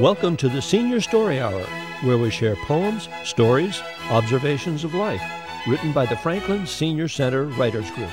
Welcome 0.00 0.38
to 0.38 0.48
the 0.48 0.62
Senior 0.62 1.02
Story 1.02 1.40
Hour, 1.40 1.62
where 2.04 2.16
we 2.16 2.30
share 2.30 2.56
poems, 2.56 3.10
stories, 3.22 3.82
observations 4.08 4.82
of 4.82 4.94
life, 4.94 5.20
written 5.66 5.92
by 5.92 6.06
the 6.06 6.16
Franklin 6.16 6.66
Senior 6.66 7.06
Center 7.06 7.44
Writers 7.44 7.90
Group. 7.90 8.08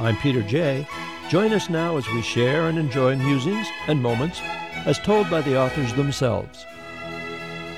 I'm 0.00 0.18
Peter 0.18 0.42
Jay. 0.42 0.86
Join 1.30 1.54
us 1.54 1.70
now 1.70 1.96
as 1.96 2.06
we 2.10 2.20
share 2.20 2.68
and 2.68 2.78
enjoy 2.78 3.16
musings 3.16 3.66
and 3.86 4.02
moments 4.02 4.42
as 4.84 4.98
told 4.98 5.30
by 5.30 5.40
the 5.40 5.58
authors 5.58 5.94
themselves. 5.94 6.66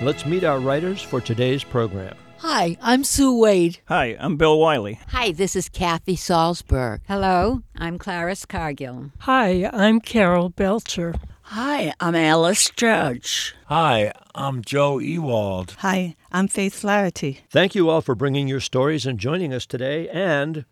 Let's 0.00 0.26
meet 0.26 0.42
our 0.42 0.58
writers 0.58 1.00
for 1.00 1.20
today's 1.20 1.62
program. 1.62 2.16
Hi, 2.38 2.78
I'm 2.82 3.04
Sue 3.04 3.38
Wade. 3.38 3.78
Hi, 3.86 4.16
I'm 4.18 4.38
Bill 4.38 4.58
Wiley. 4.58 4.98
Hi, 5.10 5.30
this 5.30 5.54
is 5.54 5.68
Kathy 5.68 6.16
Salzberg. 6.16 7.02
Hello, 7.06 7.62
I'm 7.76 7.96
Clarice 7.96 8.44
Cargill. 8.44 9.12
Hi, 9.20 9.70
I'm 9.72 10.00
Carol 10.00 10.48
Belcher. 10.48 11.14
Hi, 11.54 11.92
I'm 11.98 12.14
Alice 12.14 12.70
Judge. 12.76 13.56
Hi, 13.66 14.12
I'm 14.36 14.62
Joe 14.62 15.00
Ewald. 15.00 15.74
Hi, 15.80 16.14
I'm 16.30 16.46
Faith 16.46 16.74
Flaherty. 16.74 17.40
Thank 17.50 17.74
you 17.74 17.90
all 17.90 18.02
for 18.02 18.14
bringing 18.14 18.46
your 18.46 18.60
stories 18.60 19.04
and 19.04 19.18
joining 19.18 19.52
us 19.52 19.66
today, 19.66 20.08
and 20.10 20.64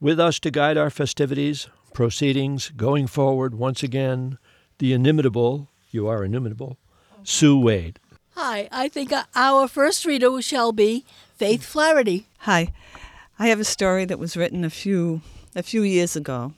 with 0.00 0.18
us 0.18 0.40
to 0.40 0.50
guide 0.50 0.78
our 0.78 0.88
festivities, 0.88 1.68
proceedings, 1.92 2.72
going 2.74 3.06
forward 3.06 3.54
once 3.54 3.82
again, 3.82 4.38
the 4.78 4.94
inimitable, 4.94 5.68
you 5.90 6.08
are 6.08 6.24
inimitable, 6.24 6.78
Sue 7.22 7.60
Wade. 7.60 8.00
Hi, 8.34 8.70
I 8.72 8.88
think 8.88 9.12
our 9.34 9.68
first 9.68 10.06
reader 10.06 10.40
shall 10.40 10.72
be 10.72 11.04
Faith 11.36 11.66
Flaherty. 11.66 12.28
Hi, 12.38 12.72
I 13.38 13.48
have 13.48 13.60
a 13.60 13.64
story 13.64 14.06
that 14.06 14.18
was 14.18 14.38
written 14.38 14.64
a 14.64 14.70
few 14.70 15.20
a 15.54 15.62
few 15.62 15.82
years 15.82 16.16
ago. 16.16 16.54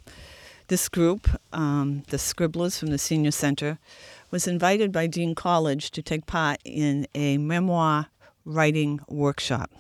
This 0.69 0.89
group, 0.89 1.29
um, 1.53 2.05
the 2.09 2.19
Scribblers 2.19 2.79
from 2.79 2.89
the 2.89 2.99
Senior 2.99 3.31
Center, 3.31 3.79
was 4.31 4.47
invited 4.47 4.93
by 4.93 5.07
Dean 5.07 5.35
College 5.35 5.91
to 5.91 6.03
take 6.03 6.27
part 6.27 6.59
in 6.65 7.07
a 7.15 7.37
memoir 7.37 8.07
writing 8.47 9.01
workshop. 9.07 9.71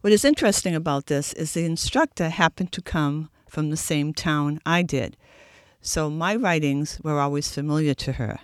What 0.00 0.12
is 0.12 0.24
interesting 0.24 0.74
about 0.74 1.06
this 1.06 1.32
is 1.34 1.52
the 1.52 1.64
instructor 1.64 2.30
happened 2.30 2.72
to 2.72 2.82
come 2.82 3.30
from 3.48 3.70
the 3.70 3.76
same 3.76 4.14
town 4.14 4.60
I 4.64 4.82
did, 4.82 5.16
so 5.80 6.08
my 6.08 6.34
writings 6.34 6.98
were 7.02 7.20
always 7.20 7.52
familiar 7.52 7.94
to 7.94 8.12
her 8.12 8.40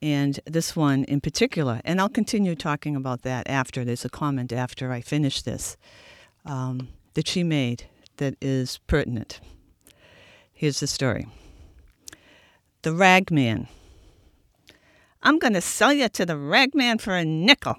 and 0.00 0.38
this 0.44 0.76
one 0.76 1.04
in 1.04 1.20
particular. 1.20 1.80
And 1.84 2.00
I'll 2.00 2.08
continue 2.08 2.54
talking 2.54 2.94
about 2.94 3.22
that 3.22 3.48
after. 3.48 3.84
There's 3.84 4.04
a 4.04 4.08
comment 4.08 4.52
after 4.52 4.92
I 4.92 5.00
finish 5.00 5.42
this 5.42 5.76
um, 6.44 6.88
that 7.14 7.26
she 7.26 7.42
made 7.42 7.84
that 8.18 8.34
is 8.40 8.78
pertinent. 8.86 9.40
Here's 10.58 10.80
the 10.80 10.88
story 10.88 11.28
The 12.82 12.92
Ragman. 12.92 13.68
I'm 15.22 15.38
going 15.38 15.52
to 15.52 15.60
sell 15.60 15.92
you 15.92 16.08
to 16.08 16.26
the 16.26 16.36
ragman 16.36 16.98
for 16.98 17.14
a 17.14 17.24
nickel. 17.24 17.76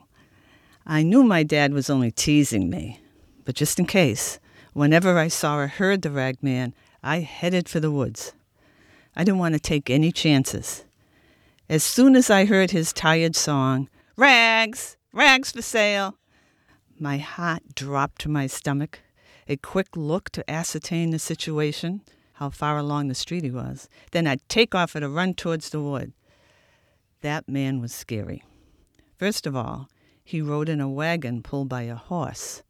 I 0.85 1.03
knew 1.03 1.25
my 1.25 1.44
dad 1.44 1.73
was 1.73 1.89
only 1.89 2.09
teasing 2.09 2.69
me, 2.69 3.02
but 3.44 3.55
just 3.55 3.80
in 3.80 3.85
case, 3.85 4.39
whenever 4.72 5.17
I 5.17 5.27
saw 5.27 5.57
or 5.57 5.67
heard 5.67 6.03
the 6.03 6.09
ragman, 6.09 6.73
I 7.03 7.19
headed 7.19 7.67
for 7.67 7.81
the 7.81 7.91
woods. 7.91 8.31
I 9.13 9.25
didn't 9.25 9.39
want 9.39 9.55
to 9.55 9.59
take 9.59 9.89
any 9.89 10.13
chances. 10.13 10.85
As 11.67 11.83
soon 11.83 12.16
as 12.16 12.30
I 12.30 12.45
heard 12.45 12.72
his 12.72 12.94
tired 12.94 13.35
song, 13.35 13.89
Rags, 14.16 14.95
rags 15.11 15.52
for 15.52 15.61
sale, 15.61 16.16
my 16.97 17.17
heart 17.17 17.75
dropped 17.75 18.22
to 18.22 18.30
my 18.30 18.47
stomach. 18.47 19.02
A 19.50 19.57
quick 19.57 19.97
look 19.97 20.30
to 20.30 20.50
ascertain 20.50 21.09
the 21.09 21.19
situation, 21.19 22.03
how 22.39 22.49
far 22.49 22.77
along 22.77 23.09
the 23.09 23.15
street 23.15 23.43
he 23.43 23.51
was. 23.51 23.89
Then 24.11 24.25
I'd 24.25 24.47
take 24.47 24.73
off 24.73 24.95
at 24.95 25.03
a 25.03 25.09
run 25.09 25.33
towards 25.33 25.69
the 25.69 25.81
wood. 25.81 26.13
That 27.19 27.50
man 27.50 27.81
was 27.81 27.94
scary. 27.94 28.45
First 29.17 29.45
of 29.45 29.57
all, 29.57 29.89
he 30.23 30.41
rode 30.41 30.69
in 30.69 30.79
a 30.79 30.88
wagon 30.88 31.44
pulled 31.44 31.67
by 31.67 31.81
a 31.81 31.95
horse. 31.95 32.63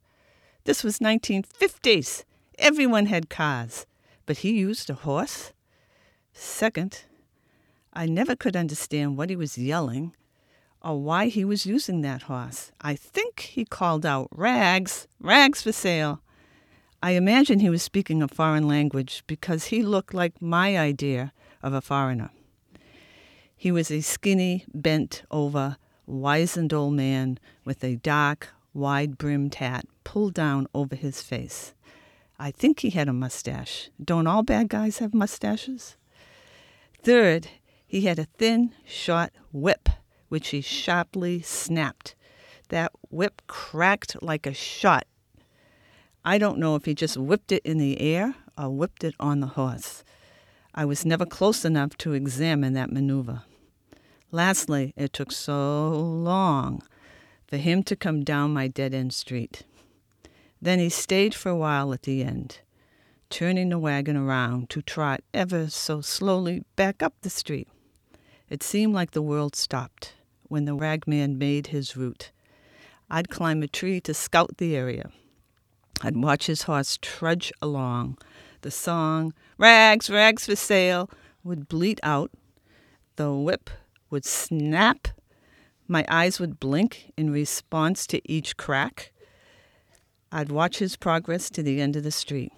This 0.63 0.83
was 0.83 0.97
1950s. 0.97 2.23
Everyone 2.57 3.05
had 3.05 3.29
cars, 3.29 3.85
but 4.25 4.39
he 4.39 4.53
used 4.53 4.89
a 4.89 4.95
horse. 4.95 5.53
Second, 6.33 7.03
I 7.93 8.07
never 8.07 8.35
could 8.35 8.55
understand 8.55 9.17
what 9.17 9.29
he 9.29 9.35
was 9.35 9.55
yelling 9.55 10.15
or 10.81 10.99
why 10.99 11.27
he 11.27 11.45
was 11.45 11.67
using 11.67 12.01
that 12.01 12.23
horse. 12.23 12.71
I 12.81 12.95
think 12.95 13.41
he 13.41 13.65
called 13.65 14.03
out, 14.03 14.29
Rags, 14.31 15.07
rags 15.19 15.61
for 15.61 15.71
sale. 15.71 16.23
I 17.01 17.11
imagine 17.11 17.61
he 17.61 17.69
was 17.69 17.81
speaking 17.81 18.21
a 18.21 18.27
foreign 18.27 18.67
language 18.67 19.23
because 19.25 19.65
he 19.65 19.81
looked 19.83 20.13
like 20.13 20.41
my 20.41 20.77
idea 20.77 21.31
of 21.63 21.73
a 21.73 21.79
foreigner. 21.81 22.29
He 23.55 23.71
was 23.71 23.89
a 23.89 24.01
skinny, 24.01 24.65
bent 24.73 25.23
over, 25.31 25.77
wizened 26.05 26.73
old 26.73 26.95
man 26.95 27.39
with 27.63 27.83
a 27.85 27.95
dark, 27.95 28.49
wide 28.73 29.17
brimmed 29.17 29.55
hat 29.55 29.85
pulled 30.03 30.33
down 30.33 30.67
over 30.73 30.95
his 30.95 31.21
face. 31.21 31.73
I 32.37 32.51
think 32.51 32.79
he 32.79 32.89
had 32.89 33.07
a 33.07 33.13
mustache. 33.13 33.89
Don't 34.03 34.27
all 34.27 34.43
bad 34.43 34.67
guys 34.67 34.97
have 34.97 35.13
mustaches? 35.13 35.95
Third, 37.01 37.47
he 37.87 38.01
had 38.01 38.19
a 38.19 38.25
thin, 38.25 38.73
short 38.85 39.31
whip, 39.53 39.87
which 40.27 40.49
he 40.49 40.61
sharply 40.61 41.41
snapped. 41.41 42.15
That 42.69 42.91
whip 43.09 43.41
cracked 43.47 44.21
like 44.21 44.45
a 44.45 44.53
shot. 44.53 45.05
I 46.25 46.37
don't 46.37 46.59
know 46.59 46.75
if 46.75 46.85
he 46.85 46.93
just 46.93 47.17
whipped 47.17 47.51
it 47.51 47.65
in 47.65 47.77
the 47.77 47.99
air 48.01 48.35
or 48.57 48.69
whipped 48.69 49.03
it 49.03 49.15
on 49.19 49.39
the 49.39 49.47
horse. 49.47 50.03
I 50.75 50.85
was 50.85 51.05
never 51.05 51.25
close 51.25 51.63
enough 51.63 51.97
to 51.97 52.13
examine 52.13 52.73
that 52.73 52.91
maneuver. 52.91 53.43
Lastly, 54.31 54.93
it 54.95 55.13
took 55.13 55.31
so 55.31 55.89
long 55.89 56.83
for 57.47 57.57
him 57.57 57.83
to 57.83 57.95
come 57.95 58.23
down 58.23 58.53
my 58.53 58.67
dead 58.67 58.93
end 58.93 59.13
street. 59.13 59.63
Then 60.61 60.79
he 60.79 60.89
stayed 60.89 61.33
for 61.33 61.49
a 61.49 61.55
while 61.55 61.93
at 61.93 62.03
the 62.03 62.23
end, 62.23 62.59
turning 63.29 63.69
the 63.69 63.79
wagon 63.79 64.17
around 64.17 64.69
to 64.71 64.81
trot 64.81 65.21
ever 65.33 65.69
so 65.69 66.01
slowly 66.01 66.63
back 66.75 67.01
up 67.01 67.13
the 67.21 67.29
street. 67.29 67.69
It 68.49 68.61
seemed 68.61 68.93
like 68.93 69.11
the 69.11 69.21
world 69.21 69.55
stopped 69.55 70.13
when 70.43 70.65
the 70.65 70.75
ragman 70.75 71.37
made 71.37 71.67
his 71.67 71.95
route. 71.95 72.31
I'd 73.09 73.29
climb 73.29 73.63
a 73.63 73.67
tree 73.67 74.01
to 74.01 74.13
scout 74.13 74.57
the 74.57 74.75
area. 74.75 75.09
I'd 76.01 76.15
watch 76.15 76.47
his 76.47 76.63
horse 76.63 76.97
trudge 77.01 77.51
along. 77.61 78.17
The 78.61 78.71
song, 78.71 79.33
Rags, 79.57 80.09
Rags 80.09 80.45
for 80.45 80.55
Sale, 80.55 81.09
would 81.43 81.67
bleat 81.67 81.99
out. 82.03 82.31
The 83.15 83.33
whip 83.33 83.69
would 84.09 84.25
snap. 84.25 85.07
My 85.87 86.05
eyes 86.07 86.39
would 86.39 86.59
blink 86.59 87.11
in 87.17 87.31
response 87.31 88.05
to 88.07 88.21
each 88.31 88.57
crack. 88.57 89.11
I'd 90.31 90.51
watch 90.51 90.79
his 90.79 90.95
progress 90.95 91.49
to 91.51 91.63
the 91.63 91.81
end 91.81 91.95
of 91.95 92.03
the 92.03 92.11
street. 92.11 92.51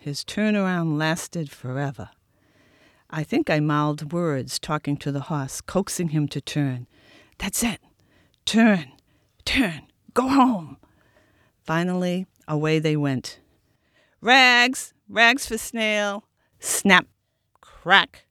His 0.00 0.24
turnaround 0.24 0.96
lasted 0.96 1.50
forever. 1.50 2.10
I 3.10 3.24
think 3.24 3.50
I 3.50 3.58
mouthed 3.60 4.12
words 4.12 4.58
talking 4.58 4.96
to 4.98 5.10
the 5.10 5.22
horse, 5.22 5.60
coaxing 5.60 6.10
him 6.10 6.28
to 6.28 6.40
turn. 6.40 6.86
That's 7.38 7.62
it. 7.62 7.80
Turn, 8.44 8.92
turn, 9.44 9.82
go 10.14 10.28
home. 10.28 10.76
Finally, 11.64 12.26
away 12.48 12.78
they 12.80 12.96
went. 12.96 13.38
Rags, 14.20 14.94
rags 15.08 15.46
for 15.46 15.58
snail, 15.58 16.24
snap, 16.58 17.06
crack. 17.60 18.24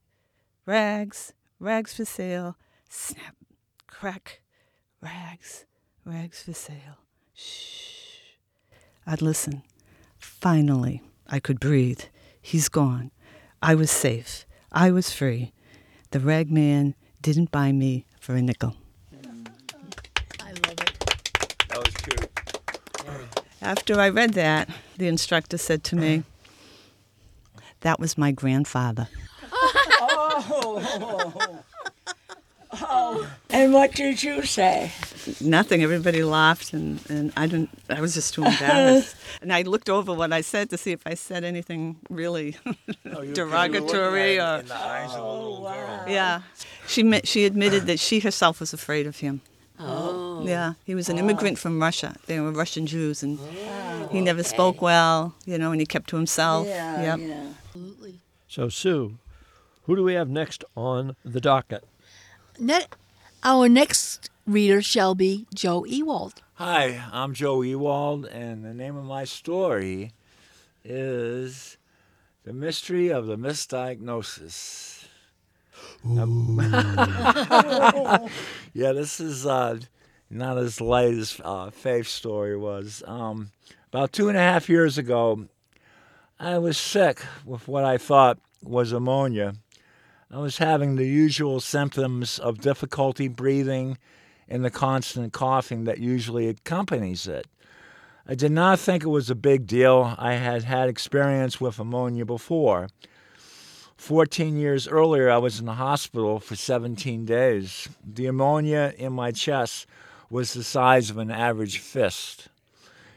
Rags, 0.66 1.32
rags 1.58 1.94
for 1.94 2.04
sale, 2.04 2.56
snap, 2.90 3.34
crack. 3.86 4.42
Rags, 5.00 5.64
rags 6.04 6.42
for 6.42 6.52
sale. 6.52 6.98
Shh. 7.32 8.34
I'd 9.06 9.22
listen. 9.22 9.62
Finally, 10.18 11.02
I 11.26 11.38
could 11.38 11.60
breathe. 11.60 12.02
He's 12.42 12.68
gone. 12.68 13.12
I 13.62 13.74
was 13.74 13.90
safe. 13.90 14.44
I 14.72 14.90
was 14.90 15.12
free. 15.12 15.52
The 16.10 16.20
rag 16.20 16.50
man 16.50 16.94
didn't 17.22 17.50
buy 17.50 17.72
me 17.72 18.06
for 18.20 18.34
a 18.34 18.42
nickel. 18.42 18.76
I 20.40 20.52
love 20.52 20.80
it. 20.80 21.14
That 21.68 21.78
was 21.78 21.94
cute. 21.96 23.38
After 23.60 24.00
I 24.00 24.08
read 24.08 24.34
that, 24.34 24.68
the 24.96 25.08
instructor 25.08 25.58
said 25.58 25.82
to 25.84 25.96
me, 25.96 26.22
That 27.80 27.98
was 27.98 28.16
my 28.16 28.30
grandfather. 28.32 29.08
Oh! 29.52 31.62
And 33.50 33.72
what 33.72 33.92
did 33.92 34.22
you 34.22 34.44
say? 34.44 34.92
Nothing. 35.40 35.82
Everybody 35.82 36.22
laughed, 36.22 36.72
and, 36.72 37.00
and 37.08 37.32
I 37.36 37.46
didn't. 37.46 37.70
I 37.88 38.00
was 38.00 38.14
just 38.14 38.34
too 38.34 38.44
embarrassed. 38.44 39.16
and 39.42 39.52
I 39.52 39.62
looked 39.62 39.88
over 39.88 40.12
what 40.12 40.32
I 40.32 40.42
said 40.42 40.70
to 40.70 40.78
see 40.78 40.92
if 40.92 41.00
I 41.06 41.14
said 41.14 41.44
anything 41.44 41.96
really 42.10 42.56
Oh, 43.12 43.22
you- 43.22 43.34
derogatory 43.34 44.34
you 44.34 44.40
were 44.40 44.46
or. 44.46 44.56
looking 44.58 44.60
at 44.60 44.66
the 44.68 44.76
eyes 44.76 45.14
of 45.14 45.20
a 45.20 45.32
little 45.32 45.66
oh, 45.66 45.72
girl. 45.72 46.04
Yeah, 46.08 46.42
she 46.86 47.20
she 47.24 47.46
admitted 47.46 47.86
that 47.86 47.98
she 47.98 48.20
herself 48.20 48.60
was 48.60 48.72
afraid 48.72 49.06
of 49.06 49.18
him. 49.18 49.40
Oh. 50.38 50.46
Yeah, 50.46 50.74
he 50.84 50.94
was 50.94 51.08
an 51.08 51.18
immigrant 51.18 51.58
from 51.58 51.80
Russia. 51.80 52.16
They 52.26 52.40
were 52.40 52.52
Russian 52.52 52.86
Jews, 52.86 53.22
and 53.22 53.38
he 54.10 54.20
never 54.20 54.42
spoke 54.42 54.80
well, 54.80 55.34
you 55.44 55.58
know, 55.58 55.72
and 55.72 55.80
he 55.80 55.86
kept 55.86 56.08
to 56.10 56.16
himself. 56.16 56.66
Yeah, 56.66 57.16
Yep. 57.16 57.28
yeah. 57.28 57.46
So, 58.48 58.68
Sue, 58.68 59.18
who 59.84 59.96
do 59.96 60.02
we 60.04 60.14
have 60.14 60.28
next 60.28 60.64
on 60.76 61.16
the 61.24 61.40
docket? 61.40 61.84
Ne- 62.58 62.86
our 63.42 63.68
next 63.68 64.30
reader 64.46 64.80
shall 64.82 65.14
be 65.14 65.46
Joe 65.54 65.84
Ewald. 65.84 66.42
Hi, 66.54 67.02
I'm 67.12 67.34
Joe 67.34 67.62
Ewald, 67.62 68.26
and 68.26 68.64
the 68.64 68.74
name 68.74 68.96
of 68.96 69.04
my 69.04 69.24
story 69.24 70.12
is 70.84 71.76
The 72.44 72.52
Mystery 72.52 73.08
of 73.10 73.26
the 73.26 73.36
Misdiagnosis. 73.36 75.04
Yeah, 78.74 78.92
this 78.92 79.20
is 79.20 79.46
uh, 79.46 79.78
not 80.30 80.58
as 80.58 80.80
light 80.80 81.14
as 81.14 81.40
uh, 81.44 81.70
Faith's 81.70 82.10
story 82.10 82.56
was. 82.56 83.02
Um, 83.06 83.50
about 83.88 84.12
two 84.12 84.28
and 84.28 84.36
a 84.36 84.40
half 84.40 84.68
years 84.68 84.98
ago, 84.98 85.46
I 86.38 86.58
was 86.58 86.76
sick 86.76 87.22
with 87.44 87.66
what 87.66 87.84
I 87.84 87.98
thought 87.98 88.38
was 88.62 88.92
pneumonia. 88.92 89.54
I 90.30 90.38
was 90.38 90.58
having 90.58 90.96
the 90.96 91.06
usual 91.06 91.60
symptoms 91.60 92.38
of 92.38 92.60
difficulty 92.60 93.28
breathing 93.28 93.96
and 94.46 94.64
the 94.64 94.70
constant 94.70 95.32
coughing 95.32 95.84
that 95.84 95.98
usually 95.98 96.48
accompanies 96.48 97.26
it. 97.26 97.46
I 98.26 98.34
did 98.34 98.52
not 98.52 98.78
think 98.78 99.02
it 99.02 99.08
was 99.08 99.30
a 99.30 99.34
big 99.34 99.66
deal. 99.66 100.14
I 100.18 100.34
had 100.34 100.64
had 100.64 100.90
experience 100.90 101.60
with 101.60 101.78
pneumonia 101.78 102.26
before. 102.26 102.88
14 103.96 104.58
years 104.58 104.86
earlier, 104.86 105.30
I 105.30 105.38
was 105.38 105.58
in 105.58 105.66
the 105.66 105.72
hospital 105.72 106.38
for 106.38 106.54
17 106.54 107.24
days. 107.24 107.88
The 108.06 108.24
pneumonia 108.24 108.92
in 108.98 109.14
my 109.14 109.32
chest 109.32 109.86
was 110.30 110.54
the 110.54 110.64
size 110.64 111.10
of 111.10 111.18
an 111.18 111.30
average 111.30 111.78
fist. 111.78 112.48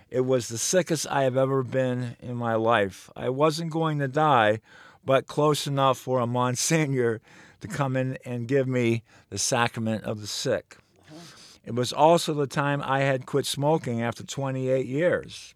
It 0.10 0.22
was 0.22 0.48
the 0.48 0.58
sickest 0.58 1.08
I 1.10 1.24
have 1.24 1.38
ever 1.38 1.64
been 1.64 2.16
in 2.22 2.36
my 2.36 2.56
life. 2.56 3.10
I 3.16 3.30
wasn't 3.30 3.72
going 3.72 4.00
to 4.00 4.08
die, 4.08 4.60
but 5.06 5.28
close 5.28 5.68
enough 5.68 5.98
for 5.98 6.20
a 6.20 6.28
Monsignor 6.28 7.22
to 7.62 7.68
come 7.68 7.96
in 7.96 8.18
and 8.26 8.48
give 8.48 8.68
me 8.68 9.04
the 9.30 9.38
sacrament 9.38 10.04
of 10.04 10.22
the 10.22 10.28
sick. 10.28 10.78
It 11.64 11.76
was 11.76 11.94
also 11.94 12.34
the 12.34 12.48
time 12.48 12.82
I 12.84 13.02
had 13.02 13.26
quit 13.26 13.46
smoking 13.46 14.02
after 14.02 14.24
28 14.24 14.86
years. 14.86 15.54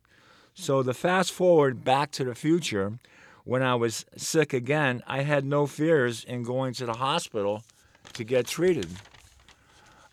So, 0.54 0.84
the 0.84 0.94
fast 0.94 1.34
forward 1.34 1.84
back 1.84 2.12
to 2.12 2.24
the 2.24 2.36
future, 2.36 3.00
when 3.44 3.62
I 3.62 3.76
was 3.76 4.06
sick 4.16 4.54
again, 4.54 5.04
I 5.06 5.24
had 5.24 5.44
no 5.44 5.68
fears 5.68 6.24
in 6.24 6.44
going 6.44 6.74
to 6.76 6.86
the 6.86 6.94
hospital 6.94 7.64
to 8.14 8.24
get 8.24 8.48
treated. 8.48 8.88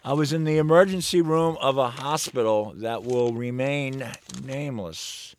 I 0.04 0.14
was 0.14 0.32
in 0.32 0.43
the 0.43 0.58
emergency 0.58 1.22
room 1.22 1.56
of 1.60 1.78
a 1.78 1.88
hospital 1.88 2.72
that 2.78 3.04
will 3.04 3.34
remain 3.34 4.04
nameless. 4.43 5.37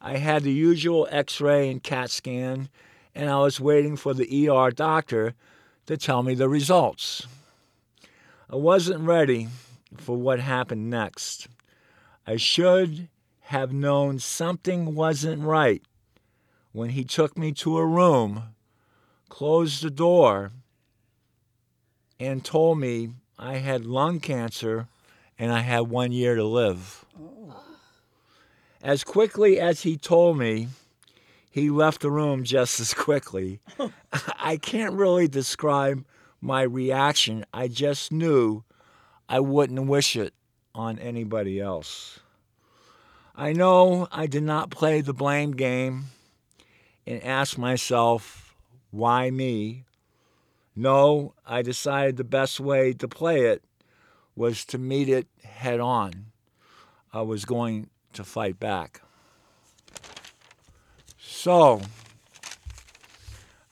I 0.00 0.18
had 0.18 0.44
the 0.44 0.52
usual 0.52 1.08
x 1.10 1.40
ray 1.40 1.68
and 1.68 1.82
CAT 1.82 2.08
scan, 2.10 2.68
and 3.16 3.28
I 3.28 3.40
was 3.40 3.58
waiting 3.58 3.96
for 3.96 4.14
the 4.14 4.48
ER 4.48 4.70
doctor 4.70 5.34
to 5.86 5.96
tell 5.96 6.22
me 6.22 6.36
the 6.36 6.48
results. 6.48 7.26
I 8.48 8.54
wasn't 8.54 9.00
ready 9.00 9.48
for 9.96 10.16
what 10.16 10.38
happened 10.38 10.88
next. 10.88 11.48
I 12.28 12.36
should 12.36 13.08
have 13.40 13.72
known 13.72 14.20
something 14.20 14.94
wasn't 14.94 15.42
right 15.42 15.82
when 16.70 16.90
he 16.90 17.02
took 17.02 17.36
me 17.36 17.50
to 17.54 17.78
a 17.78 17.84
room, 17.84 18.54
closed 19.28 19.82
the 19.82 19.90
door, 19.90 20.52
and 22.20 22.44
told 22.44 22.78
me 22.78 23.14
I 23.42 23.54
had 23.56 23.86
lung 23.86 24.20
cancer 24.20 24.86
and 25.38 25.50
I 25.50 25.60
had 25.60 25.88
one 25.88 26.12
year 26.12 26.34
to 26.34 26.44
live. 26.44 27.06
As 28.82 29.02
quickly 29.02 29.58
as 29.58 29.80
he 29.80 29.96
told 29.96 30.36
me, 30.36 30.68
he 31.50 31.70
left 31.70 32.02
the 32.02 32.10
room 32.10 32.44
just 32.44 32.78
as 32.80 32.92
quickly. 32.92 33.60
I 34.38 34.58
can't 34.58 34.92
really 34.92 35.26
describe 35.26 36.04
my 36.42 36.60
reaction. 36.60 37.46
I 37.52 37.68
just 37.68 38.12
knew 38.12 38.62
I 39.26 39.40
wouldn't 39.40 39.86
wish 39.86 40.16
it 40.16 40.34
on 40.74 40.98
anybody 40.98 41.58
else. 41.58 42.20
I 43.34 43.54
know 43.54 44.06
I 44.12 44.26
did 44.26 44.42
not 44.42 44.68
play 44.68 45.00
the 45.00 45.14
blame 45.14 45.52
game 45.52 46.08
and 47.06 47.24
ask 47.24 47.56
myself, 47.56 48.54
why 48.90 49.30
me? 49.30 49.84
No, 50.76 51.34
I 51.46 51.62
decided 51.62 52.16
the 52.16 52.24
best 52.24 52.60
way 52.60 52.92
to 52.94 53.08
play 53.08 53.42
it 53.46 53.62
was 54.36 54.64
to 54.66 54.78
meet 54.78 55.08
it 55.08 55.26
head 55.42 55.80
on. 55.80 56.26
I 57.12 57.22
was 57.22 57.44
going 57.44 57.90
to 58.12 58.24
fight 58.24 58.60
back. 58.60 59.02
So, 61.18 61.80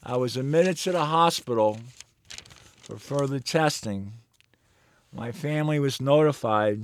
I 0.03 0.17
was 0.17 0.37
admitted 0.37 0.77
to 0.77 0.91
the 0.91 1.05
hospital 1.05 1.79
for 2.81 2.97
further 2.97 3.39
testing. 3.39 4.13
My 5.13 5.31
family 5.31 5.79
was 5.79 6.01
notified, 6.01 6.83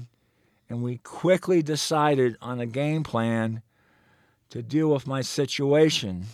and 0.69 0.81
we 0.81 0.97
quickly 0.97 1.61
decided 1.61 2.37
on 2.41 2.59
a 2.59 2.65
game 2.65 3.03
plan 3.03 3.61
to 4.49 4.61
deal 4.61 4.89
with 4.89 5.07
my 5.07 5.21
situation. 5.21 6.25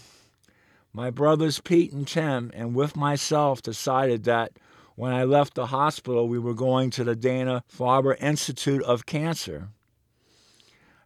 My 0.93 1.09
brothers 1.09 1.59
Pete 1.59 1.93
and 1.93 2.07
Tim, 2.07 2.51
and 2.53 2.75
with 2.75 2.95
myself, 2.95 3.61
decided 3.61 4.25
that 4.25 4.51
when 4.95 5.13
I 5.13 5.23
left 5.23 5.53
the 5.53 5.67
hospital, 5.67 6.27
we 6.27 6.37
were 6.37 6.53
going 6.53 6.89
to 6.91 7.03
the 7.03 7.15
Dana 7.15 7.63
Farber 7.73 8.21
Institute 8.21 8.83
of 8.83 9.05
Cancer. 9.05 9.69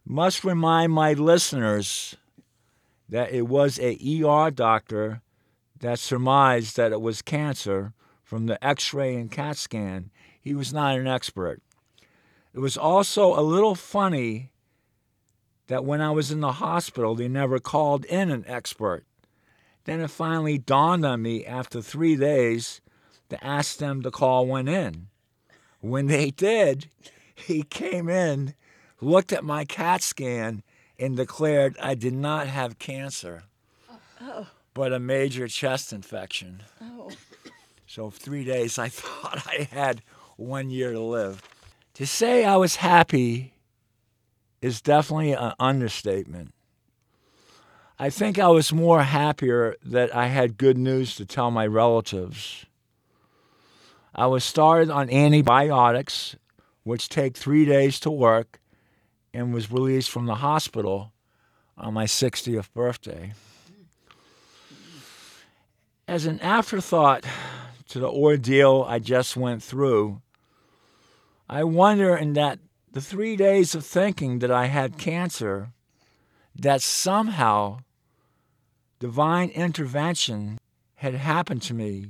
Must 0.04 0.44
remind 0.44 0.92
my 0.92 1.12
listeners 1.12 2.16
that 3.08 3.32
it 3.32 3.42
was 3.42 3.78
a 3.78 3.94
ER 4.22 4.50
doctor 4.50 5.22
that 5.78 5.98
surmised 5.98 6.76
that 6.76 6.92
it 6.92 7.00
was 7.00 7.22
cancer 7.22 7.92
from 8.24 8.46
the 8.46 8.62
X-ray 8.64 9.14
and 9.14 9.30
CAT 9.30 9.56
scan. 9.56 10.10
He 10.40 10.54
was 10.54 10.72
not 10.72 10.98
an 10.98 11.06
expert. 11.06 11.62
It 12.52 12.58
was 12.58 12.76
also 12.76 13.38
a 13.38 13.42
little 13.42 13.74
funny 13.74 14.50
that 15.68 15.84
when 15.84 16.00
I 16.00 16.10
was 16.10 16.30
in 16.32 16.40
the 16.40 16.52
hospital, 16.52 17.14
they 17.14 17.28
never 17.28 17.58
called 17.58 18.04
in 18.06 18.30
an 18.30 18.44
expert. 18.48 19.04
Then 19.86 20.00
it 20.00 20.10
finally 20.10 20.58
dawned 20.58 21.06
on 21.06 21.22
me 21.22 21.46
after 21.46 21.80
three 21.80 22.16
days 22.16 22.80
to 23.30 23.42
ask 23.42 23.78
them 23.78 24.02
to 24.02 24.10
call 24.10 24.44
one 24.44 24.66
in. 24.66 25.06
When 25.80 26.08
they 26.08 26.32
did, 26.32 26.88
he 27.34 27.62
came 27.62 28.08
in, 28.08 28.54
looked 29.00 29.32
at 29.32 29.44
my 29.44 29.64
CAT 29.64 30.02
scan, 30.02 30.64
and 30.98 31.16
declared 31.16 31.76
I 31.80 31.94
did 31.94 32.14
not 32.14 32.48
have 32.48 32.80
cancer, 32.80 33.44
but 34.74 34.92
a 34.92 34.98
major 34.98 35.46
chest 35.46 35.92
infection. 35.92 36.64
Oh. 36.82 37.10
So, 37.86 38.10
three 38.10 38.44
days, 38.44 38.78
I 38.78 38.88
thought 38.90 39.46
I 39.46 39.68
had 39.70 40.02
one 40.36 40.68
year 40.68 40.92
to 40.92 41.00
live. 41.00 41.42
To 41.94 42.06
say 42.06 42.44
I 42.44 42.56
was 42.56 42.76
happy 42.76 43.54
is 44.60 44.80
definitely 44.80 45.32
an 45.32 45.52
understatement. 45.60 46.52
I 47.98 48.10
think 48.10 48.38
I 48.38 48.48
was 48.48 48.74
more 48.74 49.02
happier 49.02 49.74
that 49.82 50.14
I 50.14 50.26
had 50.26 50.58
good 50.58 50.76
news 50.76 51.16
to 51.16 51.24
tell 51.24 51.50
my 51.50 51.66
relatives. 51.66 52.66
I 54.14 54.26
was 54.26 54.44
started 54.44 54.90
on 54.90 55.08
antibiotics, 55.08 56.36
which 56.82 57.08
take 57.08 57.38
three 57.38 57.64
days 57.64 57.98
to 58.00 58.10
work, 58.10 58.60
and 59.32 59.54
was 59.54 59.72
released 59.72 60.10
from 60.10 60.26
the 60.26 60.36
hospital 60.36 61.12
on 61.78 61.94
my 61.94 62.04
60th 62.04 62.70
birthday. 62.74 63.32
As 66.06 66.26
an 66.26 66.38
afterthought 66.40 67.24
to 67.88 67.98
the 67.98 68.10
ordeal 68.10 68.84
I 68.86 68.98
just 68.98 69.38
went 69.38 69.62
through, 69.62 70.20
I 71.48 71.64
wonder 71.64 72.14
in 72.14 72.34
that 72.34 72.58
the 72.92 73.00
three 73.00 73.36
days 73.36 73.74
of 73.74 73.86
thinking 73.86 74.40
that 74.40 74.50
I 74.50 74.66
had 74.66 74.98
cancer, 74.98 75.72
that 76.54 76.82
somehow 76.82 77.80
divine 78.98 79.50
intervention 79.50 80.58
had 80.96 81.14
happened 81.14 81.62
to 81.62 81.74
me. 81.74 82.06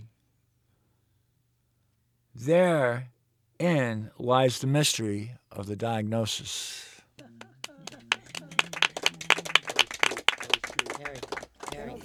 Therein 2.35 4.11
lies 4.19 4.59
the 4.61 4.67
mystery 4.67 5.33
of 5.51 5.67
the 5.67 5.77
diagnosis. 5.77 6.83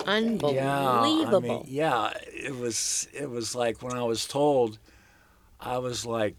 Unbelievable. 0.05 0.53
Yeah, 0.53 1.37
I 1.37 1.39
mean, 1.39 1.63
yeah, 1.67 2.11
it 2.33 2.55
was. 2.55 3.07
It 3.13 3.29
was 3.29 3.55
like 3.55 3.81
when 3.81 3.93
I 3.95 4.03
was 4.03 4.27
told, 4.27 4.79
I 5.59 5.77
was 5.77 6.05
like 6.05 6.35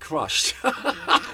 crushed. 0.00 0.54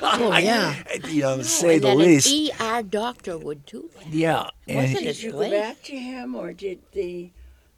Oh, 0.03 0.37
yeah. 0.39 0.83
you 1.09 1.23
know, 1.23 1.37
to 1.39 1.45
say 1.45 1.75
and 1.75 1.83
the 1.85 1.89
that 1.89 1.97
least. 1.97 2.33
An 2.61 2.77
ER 2.79 2.83
doctor 2.83 3.39
would 3.39 3.65
do 3.67 3.91
that. 3.99 4.07
yeah, 4.13 4.49
and 4.69 4.77
Wasn't 4.79 4.99
it 5.01 5.05
Did 5.05 5.23
you 5.23 5.33
go 5.33 5.39
great? 5.39 5.53
back 5.53 5.83
to 5.85 5.97
him, 5.97 6.35
or 6.35 6.53
did 6.53 6.81
the 6.93 7.31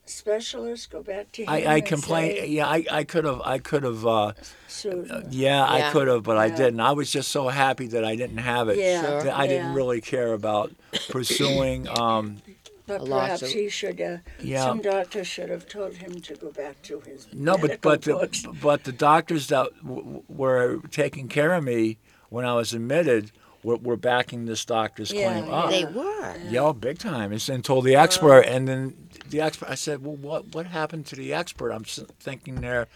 specialist 0.04 0.90
go 0.90 1.02
back 1.02 1.32
to 1.32 1.42
him? 1.42 1.48
I, 1.48 1.62
I 1.64 1.74
and 1.76 1.86
complained. 1.86 2.38
say, 2.38 2.46
Yeah, 2.48 2.66
I, 2.68 2.84
I 2.90 3.04
could 3.04 3.24
have. 3.24 3.40
I 3.44 3.58
could 3.58 3.82
have. 3.82 4.06
Uh, 4.06 4.32
"So, 4.68 5.22
yeah, 5.30 5.64
I 5.64 5.78
Yeah. 5.78 5.92
could 5.92 6.08
have, 6.08 6.22
but 6.22 6.36
I 6.36 6.48
didn't. 6.48 6.80
I 6.80 6.92
was 6.92 7.10
just 7.10 7.30
so 7.30 7.48
happy 7.48 7.86
that 7.88 8.04
I 8.04 8.14
didn't 8.16 8.38
have 8.38 8.68
it. 8.68 8.78
Yeah, 8.78 9.02
Sure. 9.02 9.22
that 9.24 9.36
I 9.36 9.46
didn't 9.46 9.70
yeah. 9.70 9.74
really 9.74 10.00
care 10.00 10.32
about 10.32 10.72
pursuing 11.08 11.88
um, 11.98 12.40
But 12.86 13.02
a 13.02 13.04
perhaps 13.04 13.42
lawsuit. 13.42 13.50
he 13.50 13.68
should. 13.68 14.00
Uh, 14.00 14.18
Yeah. 14.40 14.64
Some 14.64 14.80
doctor 14.80 15.24
should 15.24 15.48
have 15.50 15.66
told 15.68 15.94
him 15.94 16.20
to 16.20 16.34
go 16.36 16.50
back 16.52 16.80
to 16.82 17.00
his. 17.00 17.26
No, 17.32 17.52
but 17.58 17.62
medical 17.82 17.90
but 17.90 18.02
the, 18.02 18.56
but 18.62 18.84
the 18.84 18.92
doctors 18.92 19.48
that 19.48 19.68
w- 19.82 20.02
w- 20.02 20.22
were 20.28 20.80
taking 20.90 21.28
care 21.28 21.52
of 21.54 21.64
me 21.64 21.98
when 22.28 22.44
I 22.44 22.54
was 22.54 22.72
admitted 22.72 23.32
were, 23.64 23.76
were 23.76 23.96
backing 23.96 24.46
this 24.46 24.64
doctor's 24.64 25.12
Yeah, 25.12 25.40
claim 25.40 25.52
up. 25.52 25.70
They 25.70 25.84
were. 25.84 26.34
Yeah, 26.48 26.60
oh, 26.60 26.72
big 26.72 26.98
time. 26.98 27.32
And 27.32 27.40
then 27.40 27.62
told 27.62 27.84
the 27.84 27.96
expert, 27.96 28.42
and 28.42 28.68
then 28.68 29.08
the 29.30 29.40
expert. 29.40 29.68
I 29.68 29.74
said, 29.74 30.04
"Well, 30.04 30.16
what 30.16 30.54
what 30.54 30.66
happened 30.66 31.06
to 31.06 31.16
the 31.16 31.32
expert?" 31.34 31.70
I'm 31.72 31.82
s- 31.84 32.00
thinking 32.20 32.56
there. 32.56 32.86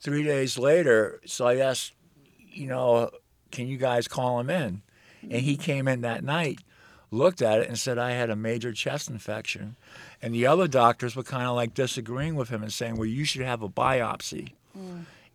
Three 0.00 0.24
days 0.24 0.58
later, 0.58 1.20
so 1.24 1.46
I 1.46 1.56
asked, 1.56 1.92
you 2.38 2.66
know, 2.66 3.10
can 3.50 3.66
you 3.66 3.78
guys 3.78 4.06
call 4.08 4.38
him 4.40 4.50
in? 4.50 4.82
And 5.22 5.40
he 5.42 5.56
came 5.56 5.88
in 5.88 6.02
that 6.02 6.22
night, 6.22 6.58
looked 7.10 7.40
at 7.42 7.60
it, 7.60 7.68
and 7.68 7.78
said 7.78 7.98
I 7.98 8.12
had 8.12 8.30
a 8.30 8.36
major 8.36 8.72
chest 8.72 9.08
infection. 9.10 9.76
And 10.20 10.34
the 10.34 10.46
other 10.46 10.66
doctors 10.68 11.14
were 11.16 11.22
kind 11.22 11.46
of 11.46 11.54
like 11.54 11.74
disagreeing 11.74 12.34
with 12.34 12.48
him 12.48 12.62
and 12.62 12.72
saying, 12.72 12.96
"Well, 12.96 13.06
you 13.06 13.24
should 13.24 13.42
have 13.42 13.62
a 13.62 13.68
biopsy." 13.68 14.52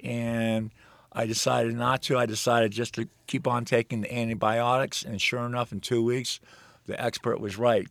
And 0.04 0.72
I 1.12 1.26
decided 1.26 1.76
not 1.76 2.02
to. 2.04 2.18
I 2.18 2.26
decided 2.26 2.72
just 2.72 2.94
to 2.96 3.08
keep 3.28 3.48
on 3.48 3.66
taking 3.66 4.02
the 4.02 4.14
antibiotics, 4.14 5.04
and 5.04 5.22
sure 5.22 5.46
enough, 5.46 5.72
in 5.72 5.80
two 5.80 6.04
weeks, 6.04 6.40
the 6.86 7.02
expert 7.02 7.40
was 7.40 7.58
right. 7.58 7.88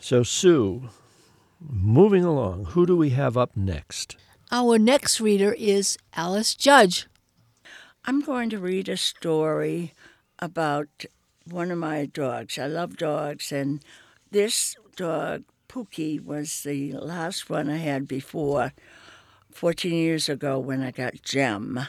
So, 0.00 0.22
Sue, 0.22 0.88
moving 1.60 2.24
along, 2.24 2.66
who 2.66 2.86
do 2.86 2.96
we 2.96 3.10
have 3.10 3.36
up 3.36 3.56
next? 3.56 4.16
Our 4.50 4.78
next 4.78 5.20
reader 5.20 5.54
is 5.58 5.98
Alice 6.14 6.54
Judge. 6.54 7.06
I'm 8.04 8.20
going 8.20 8.48
to 8.50 8.58
read 8.58 8.88
a 8.88 8.96
story 8.96 9.92
about 10.38 10.88
one 11.52 11.70
of 11.70 11.78
my 11.78 12.06
dogs. 12.06 12.58
I 12.58 12.66
love 12.66 12.96
dogs, 12.96 13.52
and 13.52 13.80
this 14.30 14.76
dog, 14.96 15.44
Pookie, 15.68 16.22
was 16.22 16.62
the 16.62 16.92
last 16.92 17.48
one 17.48 17.70
I 17.70 17.76
had 17.78 18.08
before 18.08 18.72
14 19.52 19.92
years 19.92 20.28
ago 20.28 20.58
when 20.58 20.82
I 20.82 20.90
got 20.90 21.22
Jem. 21.22 21.80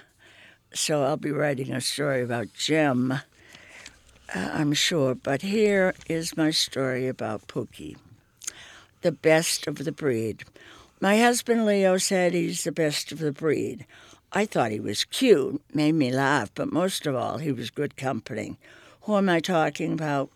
So 0.74 1.04
I'll 1.04 1.18
be 1.18 1.32
writing 1.32 1.72
a 1.72 1.82
story 1.82 2.22
about 2.22 2.54
Jem, 2.54 3.12
uh, 3.12 3.20
I'm 4.34 4.74
sure. 4.74 5.16
But 5.16 5.42
here 5.42 5.96
is 6.08 6.38
my 6.38 6.52
story 6.52 7.08
about 7.08 7.48
Pookie, 7.48 7.98
the 9.02 9.12
best 9.12 9.68
of 9.68 9.78
the 9.78 9.92
breed. 9.92 10.44
My 11.02 11.18
husband 11.18 11.66
Leo 11.66 11.98
said 11.98 12.34
he's 12.34 12.64
the 12.64 12.72
best 12.72 13.12
of 13.12 13.20
the 13.20 13.32
breed. 13.32 13.86
I 14.32 14.46
thought 14.46 14.72
he 14.72 14.80
was 14.80 15.06
cute, 15.06 15.62
made 15.74 15.94
me 15.94 16.12
laugh, 16.12 16.52
but 16.54 16.72
most 16.72 17.08
of 17.08 17.16
all, 17.16 17.40
he 17.40 17.52
was 17.52 17.72
good 17.72 17.98
company. 17.98 18.58
Who 19.10 19.18
am 19.18 19.28
I 19.28 19.40
talking 19.40 19.94
about? 19.94 20.30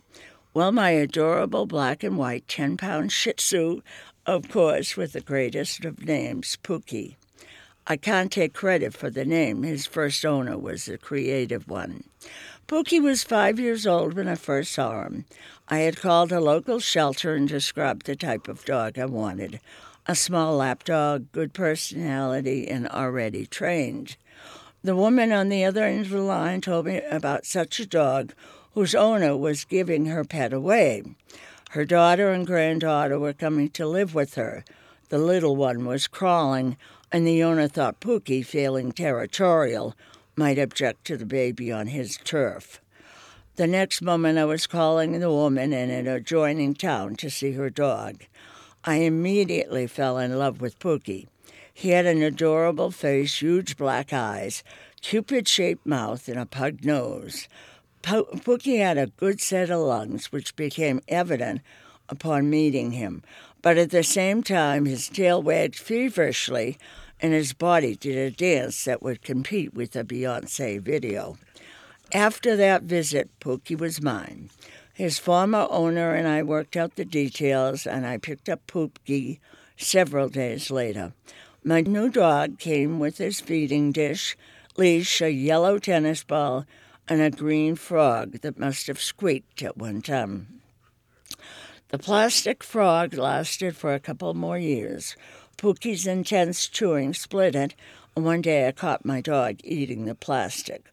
Well, 0.52 0.72
my 0.72 0.90
adorable 0.90 1.68
black 1.68 2.02
and 2.02 2.18
white 2.18 2.48
10 2.48 2.76
pound 2.76 3.12
Shih 3.12 3.34
Tzu, 3.34 3.84
of 4.26 4.50
course, 4.50 4.98
with 4.98 5.14
the 5.14 5.22
greatest 5.22 5.86
of 5.86 6.04
names, 6.04 6.58
Pookie. 6.64 7.18
I 7.86 7.98
can't 7.98 8.32
take 8.32 8.56
credit 8.56 8.96
for 8.96 9.12
the 9.12 9.26
name. 9.26 9.62
His 9.62 9.86
first 9.86 10.26
owner 10.26 10.58
was 10.58 10.86
the 10.86 10.98
creative 10.98 11.68
one. 11.68 12.06
Pookie 12.68 13.00
was 13.00 13.24
five 13.24 13.60
years 13.60 13.86
old 13.86 14.16
when 14.16 14.28
I 14.28 14.34
first 14.34 14.72
saw 14.72 15.04
him. 15.04 15.26
I 15.68 15.82
had 15.82 16.02
called 16.02 16.32
a 16.32 16.42
local 16.42 16.80
shelter 16.80 17.36
and 17.36 17.48
described 17.48 18.08
the 18.08 18.16
type 18.16 18.48
of 18.48 18.66
dog 18.66 18.98
I 18.98 19.06
wanted 19.06 19.60
a 20.08 20.16
small 20.16 20.58
lap 20.58 20.84
dog, 20.84 21.32
good 21.32 21.54
personality, 21.54 22.68
and 22.68 22.88
already 22.88 23.46
trained. 23.46 24.18
The 24.84 24.96
woman 24.96 25.32
on 25.32 25.50
the 25.50 25.64
other 25.64 25.84
end 25.84 26.08
of 26.08 26.12
the 26.12 26.22
line 26.22 26.60
told 26.60 26.88
me 26.88 27.02
about 27.10 27.46
such 27.46 27.80
a 27.80 27.86
dog 27.86 28.34
whose 28.74 28.96
owner 28.96 29.36
was 29.38 29.66
giving 29.66 30.06
her 30.08 30.24
pet 30.24 30.54
away. 30.54 31.04
Her 31.72 31.86
daughter 31.86 32.32
and 32.32 32.46
granddaughter 32.46 33.18
were 33.18 33.34
coming 33.34 33.70
to 33.72 33.88
live 33.88 34.14
with 34.14 34.36
her. 34.36 34.64
The 35.10 35.18
little 35.18 35.56
one 35.56 35.86
was 35.86 36.08
crawling, 36.08 36.78
and 37.12 37.26
the 37.26 37.44
owner 37.44 37.68
thought 37.68 38.00
Pookie, 38.00 38.46
feeling 38.46 38.92
territorial, 38.92 39.96
might 40.36 40.58
object 40.58 41.06
to 41.06 41.18
the 41.18 41.26
baby 41.26 41.72
on 41.72 41.88
his 41.88 42.18
turf. 42.24 42.82
The 43.56 43.68
next 43.68 44.02
moment, 44.02 44.40
I 44.40 44.46
was 44.46 44.66
calling 44.66 45.20
the 45.20 45.30
woman 45.30 45.74
in 45.74 45.92
an 45.92 46.08
adjoining 46.08 46.74
town 46.74 47.16
to 47.18 47.30
see 47.30 47.52
her 47.52 47.70
dog. 47.70 48.24
I 48.84 48.96
immediately 48.96 49.86
fell 49.86 50.18
in 50.18 50.40
love 50.40 50.60
with 50.60 50.80
Pookie. 50.80 51.28
He 51.72 51.90
had 51.90 52.06
an 52.06 52.22
adorable 52.22 52.90
face, 52.92 53.42
huge 53.42 53.78
black 53.78 54.12
eyes, 54.12 54.64
cupid 55.02 55.48
shaped 55.48 55.86
mouth, 55.86 56.28
and 56.28 56.40
a 56.40 56.46
pug 56.46 56.84
nose. 56.84 57.48
Po- 58.04 58.26
Pookie 58.26 58.80
had 58.80 58.98
a 58.98 59.08
good 59.08 59.40
set 59.42 59.72
of 59.72 59.80
lungs, 59.80 60.32
which 60.32 60.58
became 60.58 61.00
evident 61.08 61.62
upon 62.10 62.50
meeting 62.50 62.92
him, 62.92 63.24
but 63.62 63.78
at 63.78 63.92
the 63.92 64.04
same 64.04 64.44
time, 64.44 64.86
his 64.86 65.08
tail 65.08 65.42
wagged 65.42 65.80
feverishly 65.80 66.78
and 67.22 67.32
his 67.32 67.54
body 67.54 67.96
did 67.96 68.18
a 68.18 68.30
dance 68.30 68.84
that 68.84 69.02
would 69.02 69.22
compete 69.22 69.74
with 69.74 69.96
a 69.96 70.04
Beyonce 70.04 70.82
video. 70.82 71.38
After 72.14 72.58
that 72.58 72.84
visit, 72.84 73.30
Pookie 73.40 73.80
was 73.80 74.02
mine. 74.02 74.50
His 74.94 75.18
former 75.18 75.66
owner 75.70 76.14
and 76.14 76.28
I 76.28 76.44
worked 76.44 76.76
out 76.76 76.98
the 76.98 77.06
details, 77.06 77.88
and 77.88 78.06
I 78.06 78.18
picked 78.18 78.50
up 78.50 78.68
Pookie 78.68 79.40
several 79.78 80.28
days 80.28 80.70
later. 80.70 81.14
My 81.64 81.80
new 81.80 82.10
dog 82.10 82.60
came 82.60 83.00
with 83.00 83.18
his 83.18 83.40
feeding 83.40 83.94
dish, 83.94 84.36
leash, 84.76 85.22
a 85.22 85.32
yellow 85.32 85.80
tennis 85.80 86.26
ball, 86.26 86.66
and 87.08 87.22
a 87.22 87.30
green 87.30 87.76
frog 87.76 88.42
that 88.42 88.60
must 88.60 88.88
have 88.88 89.02
squeaked 89.02 89.62
at 89.62 89.78
one 89.78 90.02
time. 90.02 90.62
The 91.90 92.00
plastic 92.00 92.64
frog 92.64 93.14
lasted 93.14 93.76
for 93.76 93.94
a 93.94 94.00
couple 94.00 94.34
more 94.34 94.58
years. 94.58 95.16
Pookie's 95.58 96.08
intense 96.08 96.68
chewing 96.68 97.14
split 97.14 97.56
it, 97.56 97.76
and 98.16 98.26
one 98.26 98.42
day 98.42 98.68
I 98.68 98.72
caught 98.72 99.06
my 99.06 99.22
dog 99.22 99.60
eating 99.64 100.06
the 100.06 100.16
plastic. 100.16 100.86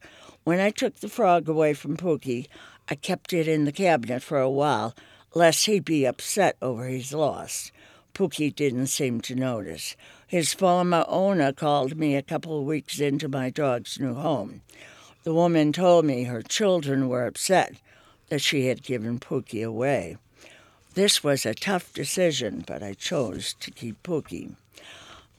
When 0.43 0.59
I 0.59 0.69
took 0.69 0.97
the 0.97 1.09
frog 1.09 1.47
away 1.47 1.73
from 1.73 1.97
Pookie, 1.97 2.47
I 2.89 2.95
kept 2.95 3.33
it 3.33 3.47
in 3.47 3.65
the 3.65 3.71
cabinet 3.71 4.21
for 4.21 4.39
a 4.39 4.49
while, 4.49 4.95
lest 5.33 5.65
he 5.65 5.79
be 5.79 6.05
upset 6.05 6.57
over 6.61 6.85
his 6.85 7.13
loss. 7.13 7.71
Pookie 8.13 8.53
didn't 8.53 8.87
seem 8.87 9.21
to 9.21 9.35
notice. 9.35 9.95
His 10.27 10.53
former 10.53 11.05
owner 11.07 11.53
called 11.53 11.97
me 11.97 12.15
a 12.15 12.21
couple 12.21 12.59
of 12.59 12.65
weeks 12.65 12.99
into 12.99 13.29
my 13.29 13.49
dog's 13.49 13.99
new 13.99 14.13
home. 14.13 14.61
The 15.23 15.33
woman 15.35 15.71
told 15.71 16.05
me 16.05 16.23
her 16.23 16.41
children 16.41 17.07
were 17.07 17.27
upset 17.27 17.75
that 18.29 18.41
she 18.41 18.67
had 18.67 18.81
given 18.81 19.19
Pookie 19.19 19.63
away. 19.63 20.17
This 20.95 21.23
was 21.23 21.45
a 21.45 21.53
tough 21.53 21.93
decision, 21.93 22.63
but 22.65 22.81
I 22.81 22.93
chose 22.93 23.53
to 23.59 23.69
keep 23.69 24.01
Pookie. 24.01 24.55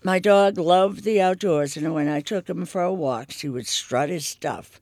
My 0.04 0.20
dog 0.20 0.56
loved 0.56 1.02
the 1.02 1.20
outdoors, 1.20 1.76
and 1.76 1.92
when 1.92 2.08
I 2.08 2.20
took 2.20 2.48
him 2.48 2.64
for 2.64 2.82
a 2.82 2.92
walk, 2.92 3.32
he 3.32 3.48
would 3.48 3.66
strut 3.66 4.08
his 4.08 4.24
stuff. 4.24 4.80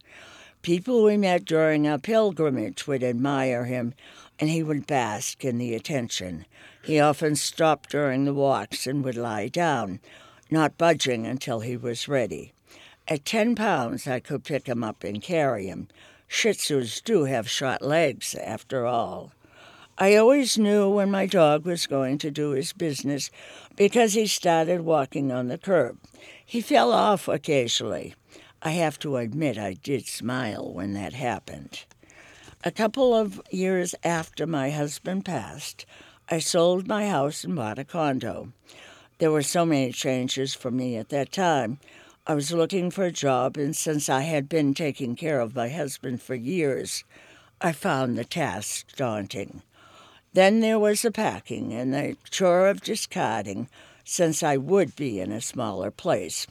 People 0.61 1.02
we 1.02 1.16
met 1.16 1.47
during 1.47 1.88
our 1.88 1.99
pilgrimage 1.99 2.87
would 2.87 3.02
admire 3.02 3.64
him, 3.64 3.95
and 4.38 4.50
he 4.50 4.62
would 4.62 4.87
bask 4.87 5.45
in 5.45 5.57
the 5.57 5.75
attention. 5.75 6.45
He 6.83 7.00
often 7.00 7.37
stopped 7.37 7.90
during 7.90 8.26
the 8.26 8.35
walks 8.35 8.87
and 8.87 9.02
would 9.04 9.16
lie 9.16 9.49
down, 9.49 10.00
not 10.50 10.76
budging 10.76 11.26
until 11.26 11.61
he 11.61 11.76
was 11.76 12.07
ready. 12.07 12.52
At 13.11 13.25
ten 13.25 13.57
pounds, 13.57 14.07
I 14.07 14.21
could 14.21 14.45
pick 14.45 14.69
him 14.69 14.85
up 14.85 15.02
and 15.02 15.21
carry 15.21 15.67
him. 15.67 15.88
Shih 16.29 16.50
Tzus 16.50 17.02
do 17.02 17.25
have 17.25 17.50
short 17.50 17.83
legs, 17.83 18.37
after 18.37 18.87
all. 18.87 19.33
I 19.99 20.14
always 20.14 20.57
knew 20.57 20.88
when 20.88 21.11
my 21.11 21.26
dog 21.26 21.67
was 21.67 21.88
going 21.88 22.19
to 22.19 22.31
do 22.31 22.50
his 22.50 22.73
business 22.73 23.33
because 23.75 24.12
he 24.12 24.29
started 24.29 24.83
walking 24.83 25.33
on 25.33 25.49
the 25.49 25.59
curb. 25.59 25.99
He 26.47 26.61
fell 26.61 26.93
off 26.93 27.26
occasionally. 27.26 28.14
I 28.62 28.71
have 28.71 28.97
to 29.00 29.17
admit 29.17 29.59
I 29.59 29.73
did 29.73 30.07
smile 30.07 30.73
when 30.73 30.93
that 30.93 31.12
happened. 31.12 31.85
A 32.62 32.71
couple 32.71 33.12
of 33.12 33.43
years 33.50 33.93
after 34.05 34.47
my 34.47 34.71
husband 34.71 35.25
passed, 35.25 35.85
I 36.29 36.38
sold 36.38 36.87
my 36.87 37.09
house 37.09 37.43
and 37.43 37.57
bought 37.57 37.81
a 37.81 37.85
condo. 37.85 38.52
There 39.19 39.33
were 39.33 39.43
so 39.43 39.67
many 39.67 39.90
changes 39.90 40.55
for 40.55 40.71
me 40.71 40.97
at 40.97 41.09
that 41.09 41.33
time. 41.33 41.81
I 42.27 42.35
was 42.35 42.53
looking 42.53 42.91
for 42.91 43.05
a 43.05 43.11
job, 43.11 43.57
and 43.57 43.75
since 43.75 44.09
I 44.11 44.21
had 44.21 44.49
been 44.49 44.75
taking 44.75 45.17
care 45.17 45.41
of 45.41 45.57
my 45.57 45.71
husband 45.71 46.21
for 46.21 46.35
years, 46.35 47.03
I 47.61 47.73
found 47.73 48.17
the 48.17 48.25
task 48.25 48.95
daunting. 48.95 49.62
Then 50.35 50.61
there 50.61 50.79
was 50.79 51.03
the 51.03 51.11
packing 51.11 51.73
and 51.73 51.95
the 51.95 52.17
chore 52.31 52.69
of 52.69 52.83
discarding, 52.83 53.69
since 54.05 54.43
I 54.43 54.59
would 54.59 54.95
be 54.97 55.19
in 55.19 55.33
a 55.33 55.41
smaller 55.41 55.91
place. 55.91 56.47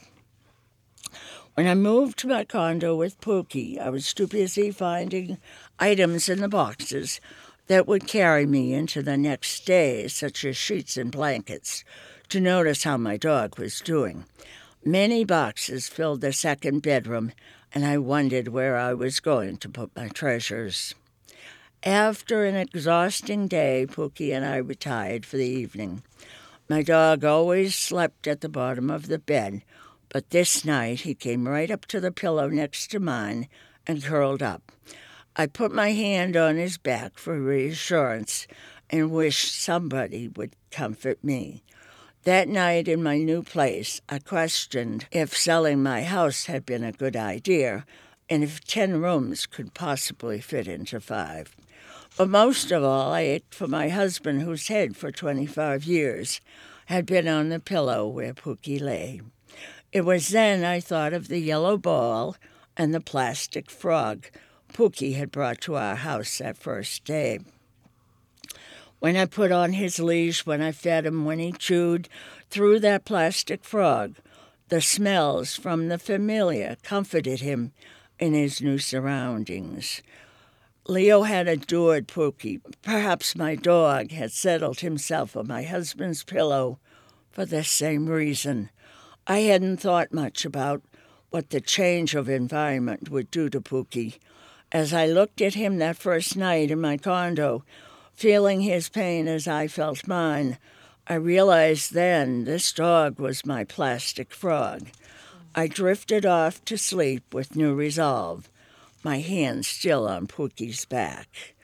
When 1.54 1.68
I 1.68 1.76
moved 1.76 2.18
to 2.20 2.28
my 2.28 2.46
condo 2.46 2.96
with 2.96 3.22
Pookie, 3.22 3.80
I 3.80 3.90
was 3.90 4.14
too 4.14 4.28
busy 4.28 4.72
finding 4.72 5.38
items 5.78 6.30
in 6.30 6.40
the 6.40 6.48
boxes 6.50 7.22
that 7.68 7.88
would 7.88 8.08
carry 8.08 8.46
me 8.46 8.74
into 8.74 9.04
the 9.04 9.18
next 9.18 9.66
day, 9.66 10.08
such 10.08 10.44
as 10.46 10.58
sheets 10.58 10.98
and 10.98 11.12
blankets, 11.12 11.84
to 12.30 12.40
notice 12.40 12.84
how 12.84 12.98
my 12.98 13.18
dog 13.18 13.60
was 13.60 13.82
doing. 13.82 14.26
Many 14.86 15.26
boxes 15.26 15.90
filled 15.90 16.22
the 16.22 16.32
second 16.32 16.82
bedroom, 16.82 17.34
and 17.74 17.86
I 17.86 17.98
wondered 17.98 18.48
where 18.48 18.78
I 18.78 18.94
was 18.94 19.20
going 19.20 19.58
to 19.58 19.70
put 19.70 19.94
my 19.96 20.08
treasures. 20.08 20.96
After 21.84 22.46
an 22.46 22.56
exhausting 22.56 23.50
day, 23.50 23.86
Pookie 23.90 24.34
and 24.34 24.46
I 24.46 24.56
retired 24.56 25.26
for 25.26 25.36
the 25.36 25.48
evening. 25.48 26.04
My 26.70 26.82
dog 26.82 27.26
always 27.26 27.76
slept 27.76 28.26
at 28.26 28.40
the 28.40 28.48
bottom 28.48 28.90
of 28.90 29.08
the 29.08 29.20
bed, 29.20 29.64
but 30.08 30.30
this 30.30 30.64
night 30.64 31.02
he 31.02 31.14
came 31.14 31.48
right 31.48 31.70
up 31.70 31.86
to 31.88 32.00
the 32.00 32.12
pillow 32.12 32.48
next 32.48 32.88
to 32.92 33.00
mine 33.02 33.50
and 33.86 34.04
curled 34.04 34.42
up. 34.42 34.72
I 35.36 35.48
put 35.48 35.74
my 35.74 35.92
hand 35.92 36.38
on 36.38 36.56
his 36.56 36.78
back 36.78 37.18
for 37.18 37.40
reassurance 37.40 38.48
and 38.90 39.12
wished 39.12 39.62
somebody 39.62 40.30
would 40.30 40.56
comfort 40.72 41.22
me. 41.24 41.64
That 42.26 42.50
night 42.50 42.90
in 42.90 43.02
my 43.02 43.18
new 43.18 43.44
place, 43.44 44.02
I 44.10 44.20
questioned 44.20 45.06
if 45.10 45.38
selling 45.38 45.82
my 45.82 46.04
house 46.04 46.48
had 46.48 46.66
been 46.66 46.84
a 46.84 46.92
good 46.92 47.16
idea 47.16 47.86
and 48.30 48.44
if 48.44 48.62
10 48.66 49.02
rooms 49.02 49.46
could 49.46 49.74
possibly 49.74 50.42
fit 50.42 50.68
into 50.68 51.00
five. 51.00 51.56
But 52.18 52.28
most 52.28 52.72
of 52.72 52.84
all, 52.84 53.14
I 53.14 53.22
ached 53.22 53.56
for 53.56 53.68
my 53.68 53.88
husband, 53.88 54.42
whose 54.42 54.68
head 54.68 54.98
for 54.98 55.14
25 55.14 55.86
years 55.86 56.42
had 56.88 57.06
been 57.06 57.28
on 57.28 57.48
the 57.48 57.60
pillow 57.60 58.06
where 58.06 58.34
Pookie 58.34 58.82
lay. 58.82 59.22
It 59.94 60.02
was 60.02 60.28
then 60.28 60.66
I 60.66 60.82
thought 60.82 61.14
of 61.14 61.30
the 61.30 61.40
yellow 61.40 61.78
ball 61.78 62.36
and 62.76 62.94
the 62.94 63.00
plastic 63.00 63.72
frog 63.72 64.26
Pookie 64.74 65.16
had 65.16 65.32
brought 65.32 65.62
to 65.62 65.76
our 65.76 65.96
house 65.96 66.40
that 66.40 66.58
first 66.58 67.06
day. 67.06 67.40
When 69.00 69.16
I 69.16 69.26
put 69.26 69.52
on 69.52 69.74
his 69.74 70.00
leash, 70.00 70.46
when 70.46 70.62
I 70.62 70.72
fed 70.72 71.06
him, 71.06 71.26
when 71.26 71.40
he 71.40 71.52
chewed 71.52 72.10
through 72.50 72.80
that 72.82 73.06
plastic 73.06 73.64
frog, 73.64 74.16
the 74.68 74.82
smells 74.82 75.56
from 75.56 75.88
the 75.88 75.98
familiar 75.98 76.78
comforted 76.84 77.40
him 77.40 77.72
in 78.20 78.34
his 78.34 78.62
new 78.62 78.78
surroundings. 78.78 80.02
Leo 80.88 81.22
had 81.22 81.48
adored 81.48 82.08
Pookie. 82.08 82.62
Perhaps 82.82 83.36
my 83.36 83.56
dog 83.56 84.12
had 84.12 84.32
settled 84.32 84.82
himself 84.82 85.38
on 85.38 85.48
my 85.48 85.64
husband's 85.64 86.24
pillow 86.24 86.80
for 87.32 87.46
the 87.46 87.64
same 87.64 88.08
reason. 88.08 88.70
I 89.28 89.40
hadn't 89.40 89.78
thought 89.78 90.12
much 90.12 90.46
about 90.46 90.82
what 91.30 91.52
the 91.52 91.62
change 91.62 92.16
of 92.16 92.28
environment 92.28 93.10
would 93.10 93.30
do 93.32 93.50
to 93.50 93.62
Pookie. 93.62 94.18
As 94.72 94.94
I 94.94 95.06
looked 95.06 95.42
at 95.42 95.54
him 95.54 95.78
that 95.78 95.96
first 95.96 96.36
night 96.36 96.72
in 96.72 96.82
my 96.82 96.98
condo, 96.98 97.64
feeling 98.20 98.60
his 98.60 98.90
pain 98.90 99.30
as 99.30 99.48
I 99.48 99.70
felt 99.70 100.06
mine, 100.06 100.58
I 101.08 101.14
realized 101.14 101.94
then 101.94 102.44
this 102.44 102.74
dog 102.74 103.18
was 103.18 103.46
my 103.46 103.64
plastic 103.64 104.34
frog. 104.34 104.90
I 105.56 105.68
drifted 105.68 106.26
off 106.26 106.64
to 106.66 106.78
sleep 106.78 107.34
with 107.34 107.56
new 107.56 107.74
resolve 107.74 108.50
my 109.04 109.20
hand 109.20 109.66
still 109.66 110.06
on 110.06 110.28
Pookie's 110.28 110.84
back. 110.84 111.56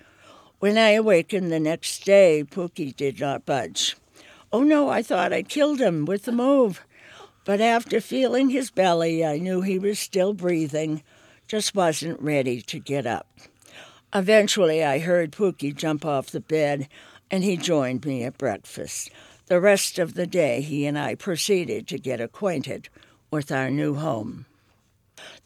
When 0.60 0.78
I 0.78 0.92
awakened 0.92 1.52
the 1.52 1.60
next 1.60 2.06
day, 2.06 2.46
Pookie 2.50 2.96
did 2.96 3.20
not 3.20 3.46
budge. 3.46 3.98
Oh 4.54 4.64
no, 4.64 4.88
I 4.88 5.04
thought 5.04 5.34
I 5.34 5.44
killed 5.44 5.82
him 5.82 6.06
with 6.06 6.24
the 6.24 6.32
move. 6.32 6.86
But 7.44 7.60
after 7.60 8.00
feeling 8.00 8.50
his 8.50 8.72
belly, 8.72 9.26
I 9.26 9.38
knew 9.38 9.62
he 9.62 9.78
was 9.78 10.00
still 10.00 10.34
breathing, 10.34 11.04
just 11.50 11.76
wasn't 11.76 12.22
ready 12.22 12.62
to 12.62 12.80
get 12.80 13.06
up. 13.06 13.28
Eventually, 14.16 14.82
I 14.82 15.00
heard 15.00 15.34
Pookie 15.34 15.76
jump 15.76 16.06
off 16.06 16.32
the 16.32 16.40
bed, 16.40 16.88
and 17.30 17.44
he 17.44 17.58
joined 17.58 18.06
me 18.06 18.24
at 18.24 18.38
breakfast. 18.38 19.12
The 19.48 19.60
rest 19.60 20.00
of 20.00 20.14
the 20.14 20.26
day, 20.26 20.62
he 20.62 20.86
and 20.86 20.98
I 20.98 21.16
proceeded 21.16 21.86
to 21.90 22.00
get 22.00 22.22
acquainted 22.22 22.88
with 23.30 23.52
our 23.52 23.70
new 23.70 23.96
home. 23.96 24.46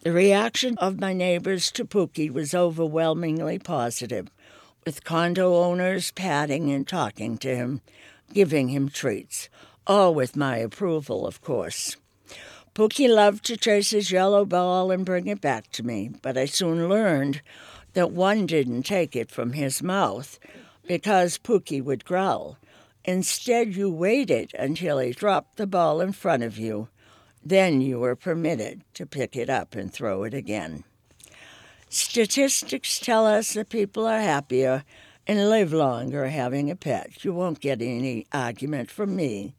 The 0.02 0.12
reaction 0.12 0.78
of 0.78 1.00
my 1.00 1.12
neighbors 1.12 1.72
to 1.72 1.84
Pookie 1.84 2.32
was 2.32 2.54
overwhelmingly 2.54 3.58
positive, 3.58 4.28
with 4.86 5.02
condo 5.02 5.52
owners 5.56 6.12
patting 6.12 6.70
and 6.70 6.86
talking 6.86 7.38
to 7.38 7.56
him, 7.56 7.80
giving 8.32 8.68
him 8.68 8.88
treats, 8.88 9.48
all 9.84 10.14
with 10.14 10.36
my 10.36 10.58
approval, 10.58 11.26
of 11.26 11.42
course. 11.42 11.96
Pookie 12.72 13.12
loved 13.12 13.44
to 13.46 13.56
chase 13.56 13.90
his 13.90 14.12
yellow 14.12 14.44
ball 14.44 14.92
and 14.92 15.04
bring 15.04 15.26
it 15.26 15.40
back 15.40 15.72
to 15.72 15.82
me, 15.82 16.12
but 16.22 16.38
I 16.38 16.44
soon 16.44 16.88
learned 16.88 17.42
that 17.94 18.12
one 18.12 18.46
didn't 18.46 18.82
take 18.82 19.16
it 19.16 19.30
from 19.30 19.52
his 19.52 19.82
mouth 19.82 20.38
because 20.86 21.38
Pookie 21.38 21.82
would 21.82 22.04
growl. 22.04 22.58
Instead, 23.04 23.74
you 23.74 23.90
waited 23.90 24.52
until 24.54 24.98
he 24.98 25.12
dropped 25.12 25.56
the 25.56 25.66
ball 25.66 26.00
in 26.00 26.12
front 26.12 26.42
of 26.42 26.58
you 26.58 26.88
then 27.44 27.80
you 27.80 27.98
were 27.98 28.16
permitted 28.16 28.82
to 28.94 29.06
pick 29.06 29.36
it 29.36 29.48
up 29.48 29.74
and 29.74 29.92
throw 29.92 30.24
it 30.24 30.34
again. 30.34 30.84
Statistics 31.88 32.98
tell 32.98 33.26
us 33.26 33.54
that 33.54 33.68
people 33.68 34.06
are 34.06 34.20
happier 34.20 34.84
and 35.26 35.48
live 35.48 35.72
longer 35.72 36.28
having 36.28 36.70
a 36.70 36.76
pet. 36.76 37.24
You 37.24 37.32
won't 37.32 37.60
get 37.60 37.82
any 37.82 38.26
argument 38.32 38.90
from 38.90 39.16
me. 39.16 39.54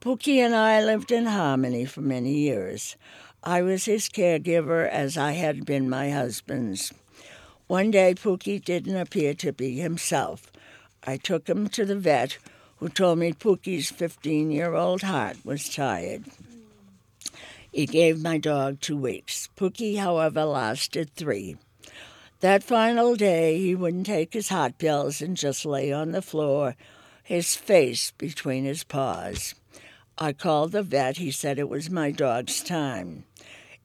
Pookie 0.00 0.38
and 0.38 0.54
I 0.54 0.82
lived 0.82 1.10
in 1.10 1.26
harmony 1.26 1.84
for 1.84 2.00
many 2.00 2.32
years. 2.32 2.96
I 3.42 3.62
was 3.62 3.84
his 3.84 4.08
caregiver 4.08 4.88
as 4.88 5.16
I 5.16 5.32
had 5.32 5.66
been 5.66 5.90
my 5.90 6.10
husband's. 6.10 6.92
One 7.66 7.90
day, 7.90 8.14
Pookie 8.14 8.64
didn't 8.64 8.96
appear 8.96 9.34
to 9.34 9.52
be 9.52 9.76
himself. 9.80 10.52
I 11.04 11.16
took 11.16 11.48
him 11.48 11.68
to 11.70 11.84
the 11.84 11.96
vet, 11.96 12.38
who 12.76 12.88
told 12.88 13.18
me 13.18 13.32
Pookie's 13.32 13.90
15 13.90 14.52
year 14.52 14.74
old 14.74 15.02
heart 15.02 15.38
was 15.44 15.68
tired. 15.68 16.24
He 17.72 17.86
gave 17.86 18.22
my 18.22 18.38
dog 18.38 18.80
two 18.80 18.96
weeks. 18.96 19.48
Pookie, 19.56 19.98
however, 19.98 20.44
lasted 20.44 21.10
three. 21.14 21.56
That 22.40 22.62
final 22.62 23.16
day, 23.16 23.58
he 23.58 23.74
wouldn't 23.74 24.06
take 24.06 24.34
his 24.34 24.50
hot 24.50 24.78
pills 24.78 25.20
and 25.20 25.36
just 25.36 25.66
lay 25.66 25.90
on 25.90 26.12
the 26.12 26.22
floor, 26.22 26.76
his 27.24 27.56
face 27.56 28.12
between 28.12 28.64
his 28.64 28.84
paws. 28.84 29.54
I 30.16 30.32
called 30.32 30.72
the 30.72 30.82
vet. 30.82 31.16
He 31.16 31.32
said 31.32 31.58
it 31.58 31.68
was 31.68 31.90
my 31.90 32.12
dog's 32.12 32.62
time. 32.62 33.24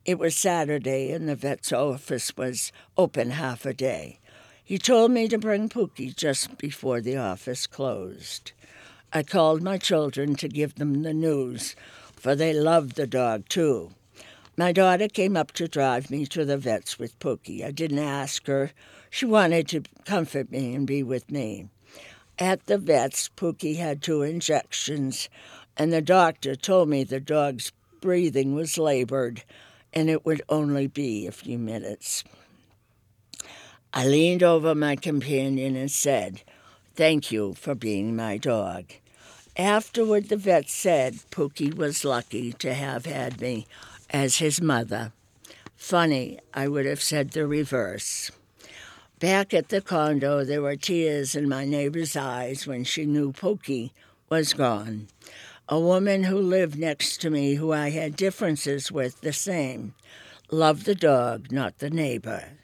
It 0.06 0.20
was 0.20 0.36
Saturday, 0.36 1.12
and 1.12 1.30
the 1.30 1.36
vet's 1.36 1.72
office 1.72 2.36
was 2.36 2.72
open 2.98 3.32
half 3.32 3.66
a 3.66 3.74
day. 3.74 4.20
He 4.64 4.78
told 4.78 5.12
me 5.12 5.28
to 5.28 5.38
bring 5.38 5.70
Pookie 5.70 6.16
just 6.16 6.58
before 6.58 7.02
the 7.02 7.18
office 7.18 7.68
closed. 7.68 8.52
I 9.14 9.24
called 9.24 9.62
my 9.62 9.78
children 9.78 10.36
to 10.36 10.48
give 10.48 10.76
them 10.76 11.04
the 11.04 11.14
news 11.14 11.76
for 12.22 12.36
they 12.36 12.54
loved 12.54 12.98
the 12.98 13.08
dog 13.08 13.50
too. 13.50 13.90
My 14.56 14.72
daughter 14.72 15.08
came 15.08 15.36
up 15.36 15.54
to 15.54 15.68
drive 15.68 16.12
me 16.12 16.28
to 16.28 16.46
the 16.46 16.56
vet's 16.56 17.00
with 17.00 17.18
Pookie. 17.18 17.66
I 17.66 17.72
didn't 17.72 17.98
ask 17.98 18.46
her. 18.46 18.74
She 19.10 19.26
wanted 19.26 19.68
to 19.70 19.82
comfort 20.06 20.52
me 20.52 20.76
and 20.76 20.86
be 20.86 21.02
with 21.02 21.32
me. 21.32 21.70
At 22.38 22.68
the 22.68 22.78
vet's, 22.78 23.28
Pookie 23.36 23.78
had 23.78 24.04
two 24.04 24.22
injections, 24.22 25.30
and 25.76 25.92
the 25.92 26.02
doctor 26.02 26.56
told 26.56 26.90
me 26.90 27.04
the 27.04 27.20
dog's 27.20 27.72
breathing 28.02 28.54
was 28.54 28.78
labored 28.78 29.44
and 29.94 30.10
it 30.10 30.26
would 30.26 30.42
only 30.50 30.88
be 30.88 31.28
a 31.28 31.32
few 31.32 31.58
minutes. 31.58 32.24
I 33.94 34.08
leaned 34.08 34.44
over 34.44 34.74
my 34.74 34.96
companion 34.96 35.76
and 35.76 35.92
said, 35.92 36.44
Thank 36.96 37.32
you 37.32 37.54
for 37.54 37.76
being 37.76 38.16
my 38.16 38.38
dog. 38.38 38.86
Afterward, 39.58 40.30
the 40.30 40.38
vet 40.38 40.70
said 40.70 41.16
Pookie 41.30 41.74
was 41.74 42.06
lucky 42.06 42.54
to 42.54 42.74
have 42.74 43.06
had 43.06 43.42
me 43.42 43.68
as 44.10 44.38
his 44.38 44.62
mother. 44.62 45.12
Funny, 45.76 46.40
I 46.54 46.68
would 46.68 46.86
have 46.86 47.02
said 47.02 47.32
the 47.32 47.48
reverse. 47.48 48.32
Back 49.20 49.54
at 49.54 49.70
the 49.70 49.82
condo, 49.82 50.44
there 50.44 50.62
were 50.62 50.76
tears 50.76 51.36
in 51.36 51.50
my 51.50 51.66
neighbor's 51.66 52.16
eyes 52.16 52.66
when 52.66 52.84
she 52.84 53.06
knew 53.06 53.32
Pookie 53.32 53.92
was 54.30 54.54
gone. 54.54 55.08
A 55.72 55.80
woman 55.80 56.26
who 56.26 56.38
lived 56.38 56.78
next 56.78 57.22
to 57.22 57.30
me, 57.30 57.56
who 57.56 57.72
I 57.72 57.92
had 57.92 58.18
differences 58.18 58.92
with, 58.92 59.22
the 59.22 59.32
same, 59.32 59.94
loved 60.52 60.86
the 60.86 60.94
dog, 60.94 61.50
not 61.50 61.78
the 61.78 61.90
neighbor. 61.90 62.58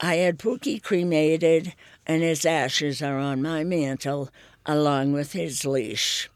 I 0.00 0.16
had 0.16 0.38
Pookie 0.38 0.82
cremated, 0.82 1.72
and 2.06 2.22
his 2.22 2.44
ashes 2.44 3.00
are 3.00 3.18
on 3.18 3.40
my 3.40 3.64
mantel 3.64 4.28
along 4.66 5.14
with 5.14 5.32
his 5.32 5.64
leash. 5.64 6.28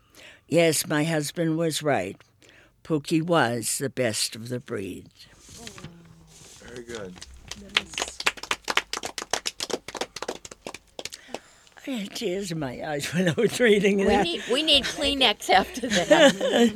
Yes, 0.49 0.87
my 0.87 1.05
husband 1.05 1.59
was 1.59 1.83
right. 1.83 2.17
Pookie 2.83 3.23
was 3.23 3.77
the 3.77 3.91
best 3.91 4.35
of 4.35 4.49
the 4.49 4.59
breed. 4.59 5.11
Oh, 5.61 5.67
Very 6.65 6.83
good. 6.83 7.15
I 7.63 7.67
had 7.67 7.91
tears 11.85 12.53
in 12.53 12.59
my 12.59 12.81
eyes 12.87 13.13
when 13.15 13.29
I 13.29 13.35
was 13.37 13.59
reading 13.61 13.99
We 13.99 14.05
that. 14.07 14.23
need 14.25 14.43
we 14.51 14.63
need 14.63 14.85
Kleenex 14.85 15.51
after 15.61 15.89
that. 15.89 16.75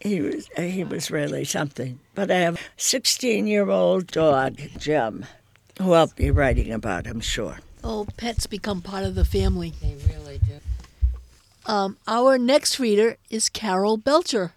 He 0.00 0.20
was 0.20 0.48
he 0.56 0.84
was 0.84 1.10
really 1.10 1.44
something. 1.44 1.98
But 2.14 2.30
I 2.30 2.36
have 2.36 2.56
a 2.56 2.58
16 2.76 3.46
year 3.46 3.68
old 3.70 4.06
dog, 4.08 4.58
Jim, 4.78 5.26
who 5.78 5.92
I'll 5.92 6.12
be 6.14 6.30
writing 6.30 6.72
about, 6.72 7.06
I'm 7.06 7.20
sure. 7.20 7.58
Oh, 7.82 8.06
pets 8.16 8.46
become 8.46 8.82
part 8.82 9.04
of 9.04 9.14
the 9.14 9.24
family. 9.24 9.72
they 9.80 9.96
really 10.12 10.38
do. 10.38 10.60
Um, 11.66 11.96
our 12.06 12.38
next 12.38 12.78
reader 12.78 13.16
is 13.30 13.48
Carol 13.48 13.96
Belcher. 13.96 14.52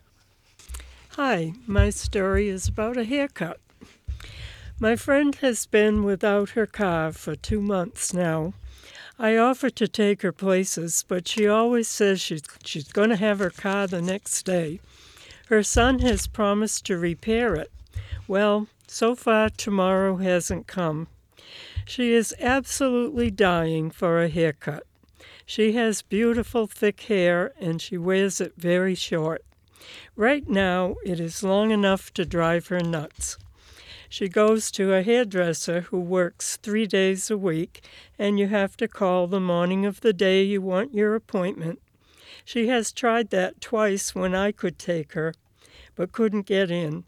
Hi, 1.13 1.53
my 1.67 1.89
story 1.89 2.49
is 2.49 2.67
about 2.67 2.97
a 2.97 3.03
haircut. 3.03 3.59
My 4.81 4.95
friend 4.95 5.35
has 5.35 5.65
been 5.65 6.05
without 6.05 6.51
her 6.51 6.65
car 6.65 7.11
for 7.11 7.35
two 7.35 7.59
months 7.59 8.13
now. 8.13 8.53
I 9.19 9.35
offer 9.35 9.69
to 9.71 9.89
take 9.89 10.21
her 10.21 10.31
places, 10.31 11.03
but 11.05 11.27
she 11.27 11.45
always 11.45 11.89
says 11.89 12.21
she's, 12.21 12.43
she's 12.63 12.89
going 12.89 13.09
to 13.09 13.17
have 13.17 13.39
her 13.39 13.49
car 13.49 13.87
the 13.87 14.01
next 14.01 14.43
day. 14.43 14.79
Her 15.47 15.63
son 15.63 15.99
has 15.99 16.27
promised 16.27 16.85
to 16.85 16.97
repair 16.97 17.55
it. 17.55 17.69
Well, 18.25 18.67
so 18.87 19.15
far 19.15 19.49
tomorrow 19.49 20.15
hasn't 20.15 20.67
come. 20.67 21.09
She 21.85 22.13
is 22.13 22.33
absolutely 22.39 23.31
dying 23.31 23.91
for 23.91 24.23
a 24.23 24.29
haircut. 24.29 24.83
She 25.45 25.73
has 25.73 26.03
beautiful 26.03 26.67
thick 26.67 27.01
hair 27.01 27.51
and 27.59 27.81
she 27.81 27.97
wears 27.97 28.39
it 28.39 28.53
very 28.55 28.95
short. 28.95 29.43
Right 30.15 30.47
now, 30.47 30.95
it 31.03 31.19
is 31.19 31.43
long 31.43 31.71
enough 31.71 32.13
to 32.13 32.23
drive 32.23 32.67
her 32.67 32.79
nuts. 32.79 33.37
She 34.11 34.27
goes 34.27 34.71
to 34.71 34.91
a 34.91 35.03
hairdresser 35.03 35.81
who 35.81 35.99
works 35.99 36.57
three 36.57 36.87
days 36.87 37.29
a 37.29 37.37
week, 37.37 37.81
and 38.17 38.39
you 38.39 38.47
have 38.47 38.75
to 38.77 38.87
call 38.87 39.27
the 39.27 39.39
morning 39.39 39.85
of 39.85 40.01
the 40.01 40.13
day 40.13 40.41
you 40.41 40.63
want 40.63 40.95
your 40.95 41.13
appointment. 41.13 41.79
She 42.43 42.69
has 42.69 42.91
tried 42.91 43.29
that 43.29 43.61
twice 43.61 44.15
when 44.15 44.33
I 44.33 44.51
could 44.51 44.79
take 44.79 45.13
her, 45.13 45.35
but 45.95 46.11
couldn't 46.11 46.47
get 46.47 46.71
in. 46.71 47.03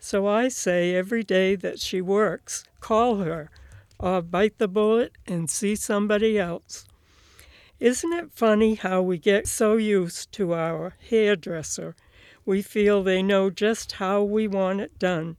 So 0.00 0.26
I 0.26 0.48
say 0.48 0.94
every 0.94 1.22
day 1.22 1.54
that 1.56 1.80
she 1.80 2.00
works, 2.00 2.64
call 2.80 3.16
her, 3.16 3.50
or 3.98 4.22
bite 4.22 4.56
the 4.56 4.68
bullet 4.68 5.12
and 5.26 5.50
see 5.50 5.76
somebody 5.76 6.38
else. 6.38 6.86
Isn't 7.78 8.12
it 8.14 8.32
funny 8.32 8.74
how 8.74 9.02
we 9.02 9.18
get 9.18 9.46
so 9.46 9.76
used 9.76 10.32
to 10.32 10.54
our 10.54 10.94
hairdresser? 11.10 11.94
We 12.46 12.62
feel 12.62 13.02
they 13.02 13.22
know 13.22 13.50
just 13.50 13.92
how 13.92 14.22
we 14.22 14.48
want 14.48 14.80
it 14.80 14.98
done. 14.98 15.36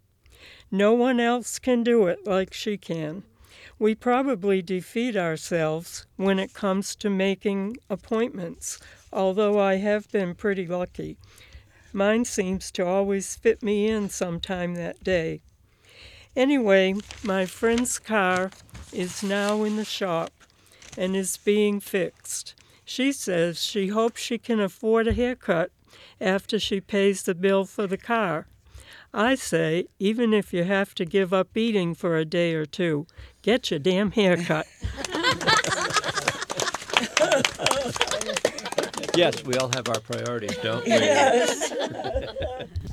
No 0.72 0.94
one 0.94 1.20
else 1.20 1.58
can 1.58 1.84
do 1.84 2.06
it 2.08 2.28
like 2.28 2.54
she 2.54 2.78
can. 2.78 3.24
We 3.80 3.96
probably 3.96 4.62
defeat 4.62 5.16
ourselves 5.16 6.06
when 6.16 6.38
it 6.38 6.54
comes 6.54 6.96
to 6.98 7.10
making 7.10 7.78
appointments, 7.90 8.80
although 9.12 9.60
I 9.60 9.76
have 9.76 10.12
been 10.12 10.36
pretty 10.36 10.68
lucky. 10.68 11.18
Mine 11.92 12.26
seems 12.26 12.70
to 12.72 12.86
always 12.86 13.36
fit 13.36 13.64
me 13.64 13.88
in 13.88 14.10
sometime 14.10 14.76
that 14.76 15.04
day. 15.04 15.42
Anyway, 16.36 16.96
my 17.24 17.46
friend's 17.46 17.98
car 17.98 18.52
is 18.94 19.24
now 19.24 19.64
in 19.64 19.76
the 19.76 19.86
shop 19.86 20.32
and 20.98 21.16
is 21.16 21.38
being 21.38 21.80
fixed. 21.80 22.54
She 22.86 23.12
says 23.12 23.64
she 23.64 23.88
hopes 23.88 24.22
she 24.22 24.38
can 24.38 24.60
afford 24.60 25.08
a 25.08 25.14
haircut 25.14 25.72
after 26.22 26.60
she 26.60 26.80
pays 26.80 27.24
the 27.24 27.34
bill 27.34 27.66
for 27.66 27.88
the 27.88 27.98
car. 27.98 28.48
I 29.14 29.36
say, 29.36 29.88
even 29.98 30.34
if 30.34 30.54
you 30.54 30.64
have 30.64 30.94
to 30.96 31.06
give 31.06 31.34
up 31.34 31.56
eating 31.58 31.94
for 31.94 32.18
a 32.18 32.26
day 32.26 32.54
or 32.54 32.66
two, 32.66 33.08
get 33.42 33.72
your 33.72 33.80
damn 33.80 34.12
haircut. 34.12 34.68
Yes, 39.20 39.44
we 39.44 39.56
all 39.56 39.70
have 39.74 39.90
our 39.90 40.00
priorities, 40.00 40.56
don't 40.64 40.86
we? 40.86 40.92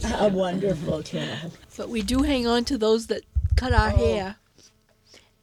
How 0.03 0.27
wonderful, 0.33 1.01
child. 1.05 1.57
But 1.77 1.89
we 1.89 2.03
do 2.03 2.23
hang 2.23 2.49
on 2.49 2.65
to 2.65 2.77
those 2.77 3.07
that 3.07 3.23
cut 3.55 3.73
our 3.73 3.91
oh. 3.91 3.97
hair. 3.97 4.37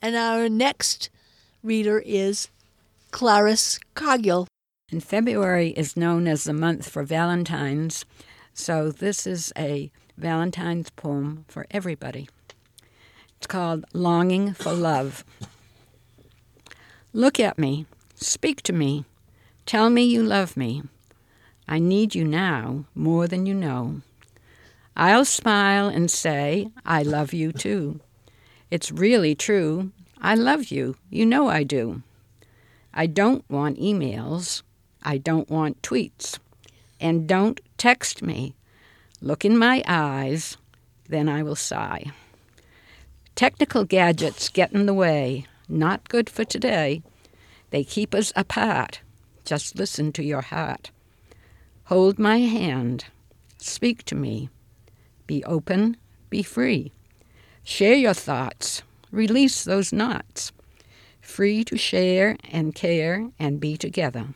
And 0.01 0.17
our 0.17 0.49
next 0.49 1.09
reader 1.63 2.03
is 2.05 2.49
Clarice 3.11 3.79
Cargill. 3.93 4.45
And 4.91 5.01
February 5.01 5.69
is 5.69 5.95
known 5.95 6.27
as 6.27 6.43
the 6.43 6.51
month 6.51 6.89
for 6.89 7.03
Valentine's, 7.03 8.03
so 8.53 8.91
this 8.91 9.25
is 9.25 9.53
a 9.57 9.89
Valentine's 10.17 10.89
poem 10.91 11.45
for 11.47 11.65
everybody. 11.71 12.29
It's 13.37 13.47
called 13.47 13.85
Longing 13.93 14.53
for 14.53 14.73
Love. 14.73 15.25
Look 17.11 17.39
at 17.39 17.59
me, 17.59 17.85
speak 18.15 18.61
to 18.63 18.73
me, 18.73 19.05
tell 19.65 19.89
me 19.89 20.03
you 20.03 20.23
love 20.23 20.55
me. 20.55 20.83
I 21.67 21.79
need 21.79 22.15
you 22.15 22.25
now 22.25 22.85
more 22.95 23.27
than 23.27 23.45
you 23.45 23.53
know. 23.53 24.01
I'll 24.95 25.25
smile 25.25 25.87
and 25.87 26.11
say, 26.11 26.69
I 26.85 27.01
love 27.01 27.33
you 27.33 27.51
too. 27.51 27.99
It's 28.69 28.91
really 28.91 29.35
true. 29.35 29.91
I 30.21 30.35
love 30.35 30.67
you. 30.67 30.95
You 31.09 31.25
know 31.25 31.47
I 31.47 31.63
do. 31.63 32.03
I 32.93 33.07
don't 33.07 33.43
want 33.49 33.79
emails. 33.79 34.61
I 35.01 35.17
don't 35.17 35.49
want 35.49 35.81
tweets. 35.81 36.39
And 36.99 37.27
don't 37.27 37.59
text 37.77 38.21
me. 38.21 38.55
Look 39.23 39.45
in 39.45 39.57
my 39.57 39.81
eyes, 39.87 40.57
then 41.07 41.29
I 41.29 41.43
will 41.43 41.55
sigh. 41.55 42.11
Technical 43.35 43.85
gadgets 43.85 44.49
get 44.49 44.73
in 44.73 44.85
the 44.85 44.93
way. 44.93 45.45
Not 45.69 46.09
good 46.09 46.29
for 46.29 46.43
today. 46.43 47.01
They 47.69 47.85
keep 47.85 48.13
us 48.13 48.33
apart. 48.35 48.99
Just 49.45 49.77
listen 49.77 50.11
to 50.11 50.23
your 50.25 50.41
heart. 50.41 50.91
Hold 51.85 52.19
my 52.19 52.39
hand. 52.39 53.05
Speak 53.59 54.03
to 54.07 54.15
me. 54.15 54.49
Be 55.25 55.41
open. 55.45 55.95
Be 56.29 56.43
free. 56.43 56.91
Share 57.63 57.95
your 57.95 58.13
thoughts. 58.13 58.83
Release 59.09 59.63
those 59.63 59.93
knots. 59.93 60.51
Free 61.21 61.63
to 61.63 61.77
share 61.77 62.35
and 62.51 62.75
care 62.75 63.29
and 63.39 63.61
be 63.61 63.77
together. 63.77 64.33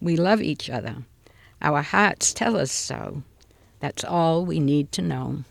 We 0.00 0.16
love 0.16 0.42
each 0.42 0.68
other. 0.68 1.04
Our 1.62 1.82
hearts 1.82 2.34
tell 2.34 2.56
us 2.56 2.72
so. 2.72 3.22
That's 3.80 4.04
all 4.04 4.44
we 4.44 4.60
need 4.60 4.92
to 4.92 5.02
know. 5.02 5.44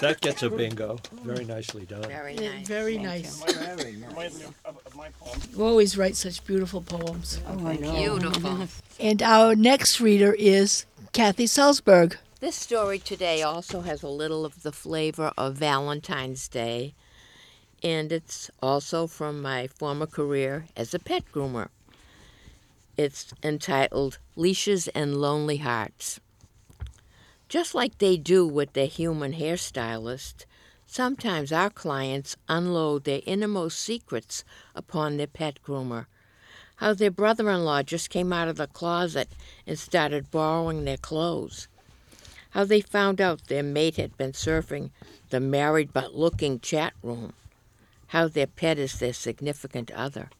That 0.00 0.20
gets 0.20 0.44
a 0.44 0.50
bingo. 0.50 1.00
Very 1.24 1.44
nicely 1.44 1.84
done. 1.84 2.02
Very 2.02 2.36
nice. 2.36 2.68
Very 2.68 2.94
Thank 2.98 3.06
nice. 3.06 3.42
Reminds 3.88 4.38
me 4.38 4.46
of, 4.64 4.78
of 4.86 4.96
my 4.96 5.08
poem. 5.18 5.40
You 5.52 5.64
always 5.64 5.96
write 5.98 6.14
such 6.14 6.44
beautiful 6.44 6.82
poems. 6.82 7.40
Oh, 7.48 7.70
you. 7.70 7.78
Beautiful. 7.78 8.68
And 9.00 9.22
our 9.22 9.54
next 9.54 10.00
reader 10.00 10.34
is 10.36 10.84
Kathy 11.12 11.46
Salzberg. 11.46 12.16
This 12.40 12.56
story 12.56 12.98
today 12.98 13.42
also 13.42 13.80
has 13.80 14.02
a 14.02 14.08
little 14.08 14.44
of 14.44 14.62
the 14.62 14.72
flavor 14.72 15.32
of 15.36 15.54
Valentine's 15.54 16.48
Day, 16.48 16.94
and 17.82 18.12
it's 18.12 18.50
also 18.62 19.06
from 19.06 19.42
my 19.42 19.66
former 19.68 20.06
career 20.06 20.66
as 20.76 20.94
a 20.94 20.98
pet 21.00 21.24
groomer. 21.32 21.68
It's 22.98 23.32
entitled 23.42 24.18
Leashes 24.36 24.88
and 24.88 25.16
Lonely 25.16 25.58
Hearts. 25.58 26.20
Just 27.48 27.74
like 27.74 27.96
they 27.96 28.18
do 28.18 28.46
with 28.46 28.74
their 28.74 28.86
human 28.86 29.32
hairstylist, 29.32 30.44
sometimes 30.84 31.50
our 31.50 31.70
clients 31.70 32.36
unload 32.48 33.04
their 33.04 33.22
innermost 33.24 33.78
secrets 33.78 34.44
upon 34.74 35.16
their 35.16 35.26
pet 35.26 35.60
groomer. 35.64 36.06
How 36.76 36.92
their 36.92 37.10
brother 37.10 37.48
in 37.48 37.64
law 37.64 37.82
just 37.82 38.10
came 38.10 38.32
out 38.34 38.48
of 38.48 38.56
the 38.56 38.66
closet 38.66 39.30
and 39.66 39.78
started 39.78 40.30
borrowing 40.30 40.84
their 40.84 40.98
clothes 40.98 41.68
how 42.50 42.64
they 42.64 42.80
found 42.80 43.20
out 43.20 43.46
their 43.46 43.62
mate 43.62 43.96
had 43.96 44.16
been 44.16 44.32
surfing 44.32 44.90
the 45.30 45.40
married 45.40 45.92
but 45.92 46.14
looking 46.14 46.58
chat 46.60 46.94
room, 47.02 47.32
how 48.08 48.26
their 48.26 48.46
pet 48.46 48.78
is 48.78 48.98
their 48.98 49.12
significant 49.12 49.90
other. 49.90 50.30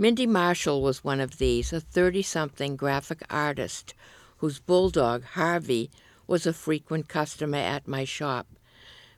Mindy 0.00 0.28
Marshall 0.28 0.80
was 0.80 1.02
one 1.02 1.20
of 1.20 1.38
these, 1.38 1.72
a 1.72 1.80
30 1.80 2.22
something 2.22 2.76
graphic 2.76 3.22
artist 3.28 3.94
whose 4.36 4.60
bulldog, 4.60 5.24
Harvey, 5.24 5.90
was 6.28 6.46
a 6.46 6.52
frequent 6.52 7.08
customer 7.08 7.58
at 7.58 7.88
my 7.88 8.04
shop, 8.04 8.46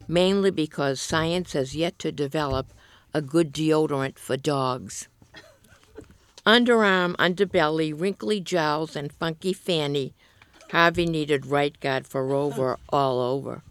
mainly 0.09 0.51
because 0.51 0.99
science 0.99 1.53
has 1.53 1.77
yet 1.77 1.99
to 1.99 2.11
develop 2.11 2.73
a 3.13 3.21
good 3.21 3.53
deodorant 3.53 4.19
for 4.19 4.39
dogs. 4.39 5.09
Underarm, 6.47 7.15
underbelly, 7.17 7.93
wrinkly 7.95 8.41
jowls, 8.41 8.97
and 8.97 9.13
funky 9.13 9.53
fanny 9.53 10.15
Harvey 10.71 11.05
needed 11.05 11.45
right 11.45 11.79
guard 11.81 12.07
for 12.07 12.25
Rover 12.25 12.79
all 12.89 13.21
over. 13.21 13.63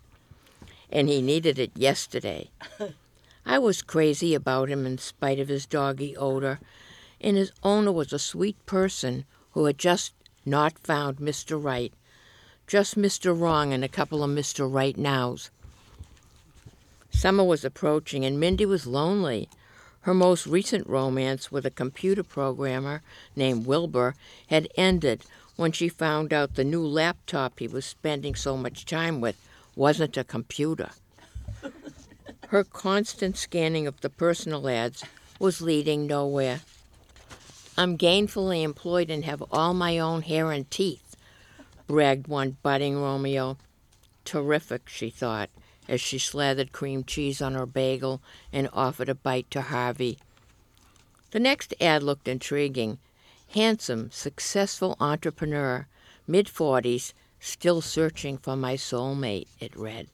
And 0.91 1.09
he 1.09 1.21
needed 1.23 1.57
it 1.57 1.71
yesterday. 1.75 2.51
I 3.45 3.57
was 3.57 3.81
crazy 3.81 4.35
about 4.35 4.69
him 4.69 4.85
in 4.85 4.97
spite 4.97 5.39
of 5.39 5.47
his 5.47 5.65
doggy 5.65 6.15
odor, 6.17 6.59
and 7.21 7.37
his 7.37 7.51
owner 7.63 7.91
was 7.91 8.13
a 8.13 8.19
sweet 8.19 8.63
person 8.65 9.25
who 9.51 9.65
had 9.65 9.77
just 9.77 10.13
not 10.45 10.79
found 10.79 11.17
Mr. 11.17 11.61
Right, 11.61 11.93
just 12.67 12.97
Mr. 12.97 13.37
Wrong 13.37 13.73
and 13.73 13.83
a 13.83 13.89
couple 13.89 14.23
of 14.23 14.29
Mr. 14.31 14.71
Right 14.71 14.97
nows. 14.97 15.49
Summer 17.11 17.43
was 17.43 17.65
approaching, 17.65 18.23
and 18.23 18.39
Mindy 18.39 18.65
was 18.65 18.87
lonely. 18.87 19.49
Her 20.01 20.13
most 20.13 20.47
recent 20.47 20.87
romance 20.87 21.51
with 21.51 21.65
a 21.65 21.71
computer 21.71 22.23
programmer 22.23 23.01
named 23.35 23.65
Wilbur 23.65 24.15
had 24.47 24.69
ended 24.75 25.25
when 25.55 25.73
she 25.73 25.89
found 25.89 26.31
out 26.31 26.55
the 26.55 26.63
new 26.63 26.85
laptop 26.85 27.59
he 27.59 27.67
was 27.67 27.85
spending 27.85 28.35
so 28.35 28.55
much 28.55 28.85
time 28.85 29.19
with 29.19 29.35
wasn't 29.75 30.15
a 30.15 30.23
computer. 30.23 30.91
Her 32.47 32.63
constant 32.63 33.37
scanning 33.37 33.85
of 33.85 33.99
the 34.01 34.09
personal 34.09 34.69
ads 34.69 35.03
was 35.37 35.61
leading 35.61 36.07
nowhere. 36.07 36.61
I'm 37.79 37.97
gainfully 37.97 38.61
employed 38.61 39.09
and 39.09 39.23
have 39.23 39.41
all 39.53 39.73
my 39.73 39.99
own 39.99 40.23
hair 40.23 40.51
and 40.51 40.69
teeth, 40.69 41.15
bragged 41.87 42.27
one 42.27 42.57
budding 42.61 43.01
Romeo. 43.01 43.57
Terrific, 44.25 44.89
she 44.89 45.09
thought, 45.09 45.49
as 45.87 46.01
she 46.01 46.19
slathered 46.19 46.73
cream 46.73 47.05
cheese 47.05 47.41
on 47.41 47.53
her 47.53 47.65
bagel 47.65 48.21
and 48.51 48.67
offered 48.73 49.07
a 49.07 49.15
bite 49.15 49.49
to 49.51 49.61
Harvey. 49.61 50.17
The 51.31 51.39
next 51.39 51.73
ad 51.79 52.03
looked 52.03 52.27
intriguing. 52.27 52.97
Handsome, 53.53 54.11
successful 54.11 54.97
entrepreneur, 54.99 55.87
mid 56.27 56.47
40s, 56.47 57.13
still 57.39 57.79
searching 57.79 58.37
for 58.37 58.57
my 58.57 58.75
soulmate, 58.75 59.47
it 59.61 59.73
read. 59.73 60.09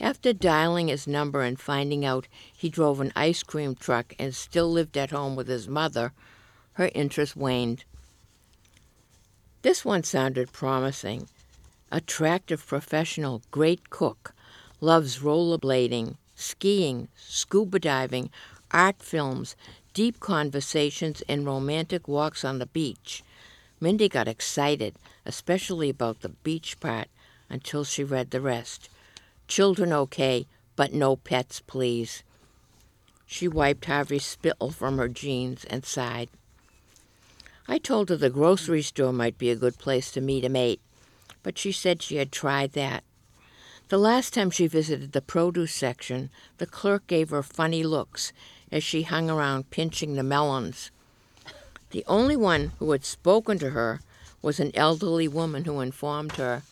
After 0.00 0.32
dialing 0.32 0.88
his 0.88 1.06
number 1.06 1.42
and 1.42 1.60
finding 1.60 2.06
out 2.06 2.26
he 2.50 2.70
drove 2.70 3.02
an 3.02 3.12
ice 3.14 3.42
cream 3.42 3.74
truck 3.74 4.14
and 4.18 4.34
still 4.34 4.72
lived 4.72 4.96
at 4.96 5.10
home 5.10 5.36
with 5.36 5.48
his 5.48 5.68
mother, 5.68 6.14
her 6.76 6.90
interest 6.94 7.34
waned. 7.36 7.84
This 9.62 9.84
one 9.84 10.04
sounded 10.04 10.52
promising. 10.52 11.28
Attractive 11.90 12.66
professional, 12.66 13.42
great 13.50 13.88
cook, 13.88 14.34
loves 14.80 15.20
rollerblading, 15.20 16.16
skiing, 16.34 17.08
scuba 17.16 17.78
diving, 17.78 18.30
art 18.70 19.02
films, 19.02 19.56
deep 19.94 20.20
conversations, 20.20 21.22
and 21.28 21.46
romantic 21.46 22.06
walks 22.06 22.44
on 22.44 22.58
the 22.58 22.66
beach. 22.66 23.22
Mindy 23.80 24.08
got 24.08 24.28
excited, 24.28 24.96
especially 25.24 25.88
about 25.88 26.20
the 26.20 26.28
beach 26.28 26.78
part, 26.78 27.08
until 27.48 27.84
she 27.84 28.04
read 28.04 28.30
the 28.30 28.40
rest. 28.40 28.90
Children 29.48 29.94
okay, 29.94 30.46
but 30.76 30.92
no 30.92 31.16
pets, 31.16 31.60
please. 31.66 32.22
She 33.24 33.48
wiped 33.48 33.86
Harvey's 33.86 34.26
spittle 34.26 34.70
from 34.70 34.98
her 34.98 35.08
jeans 35.08 35.64
and 35.64 35.86
sighed. 35.86 36.28
I 37.68 37.78
told 37.78 38.08
her 38.08 38.16
the 38.16 38.30
grocery 38.30 38.82
store 38.82 39.12
might 39.12 39.38
be 39.38 39.50
a 39.50 39.56
good 39.56 39.78
place 39.78 40.10
to 40.12 40.20
meet 40.20 40.44
a 40.44 40.48
mate, 40.48 40.80
but 41.42 41.58
she 41.58 41.72
said 41.72 42.02
she 42.02 42.16
had 42.16 42.30
tried 42.30 42.72
that. 42.72 43.02
The 43.88 43.98
last 43.98 44.34
time 44.34 44.50
she 44.50 44.66
visited 44.66 45.12
the 45.12 45.22
produce 45.22 45.72
section, 45.72 46.30
the 46.58 46.66
clerk 46.66 47.06
gave 47.06 47.30
her 47.30 47.42
funny 47.42 47.82
looks 47.82 48.32
as 48.72 48.82
she 48.82 49.02
hung 49.02 49.30
around 49.30 49.70
pinching 49.70 50.14
the 50.14 50.22
melons. 50.22 50.90
The 51.90 52.04
only 52.06 52.36
one 52.36 52.72
who 52.78 52.90
had 52.90 53.04
spoken 53.04 53.58
to 53.60 53.70
her 53.70 54.00
was 54.42 54.60
an 54.60 54.72
elderly 54.74 55.28
woman 55.28 55.64
who 55.64 55.80
informed 55.80 56.32
her, 56.32 56.62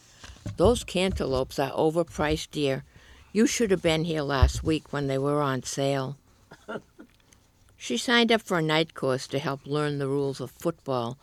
Those 0.56 0.84
cantaloupes 0.84 1.58
are 1.58 1.70
overpriced, 1.72 2.50
dear. 2.50 2.84
You 3.32 3.46
should 3.46 3.70
have 3.70 3.82
been 3.82 4.04
here 4.04 4.22
last 4.22 4.62
week 4.62 4.92
when 4.92 5.06
they 5.06 5.18
were 5.18 5.40
on 5.40 5.62
sale. 5.62 6.16
She 7.84 7.98
signed 7.98 8.32
up 8.32 8.40
for 8.40 8.56
a 8.56 8.62
night 8.62 8.94
course 8.94 9.26
to 9.26 9.38
help 9.38 9.66
learn 9.66 9.98
the 9.98 10.08
rules 10.08 10.40
of 10.40 10.50
football, 10.50 11.18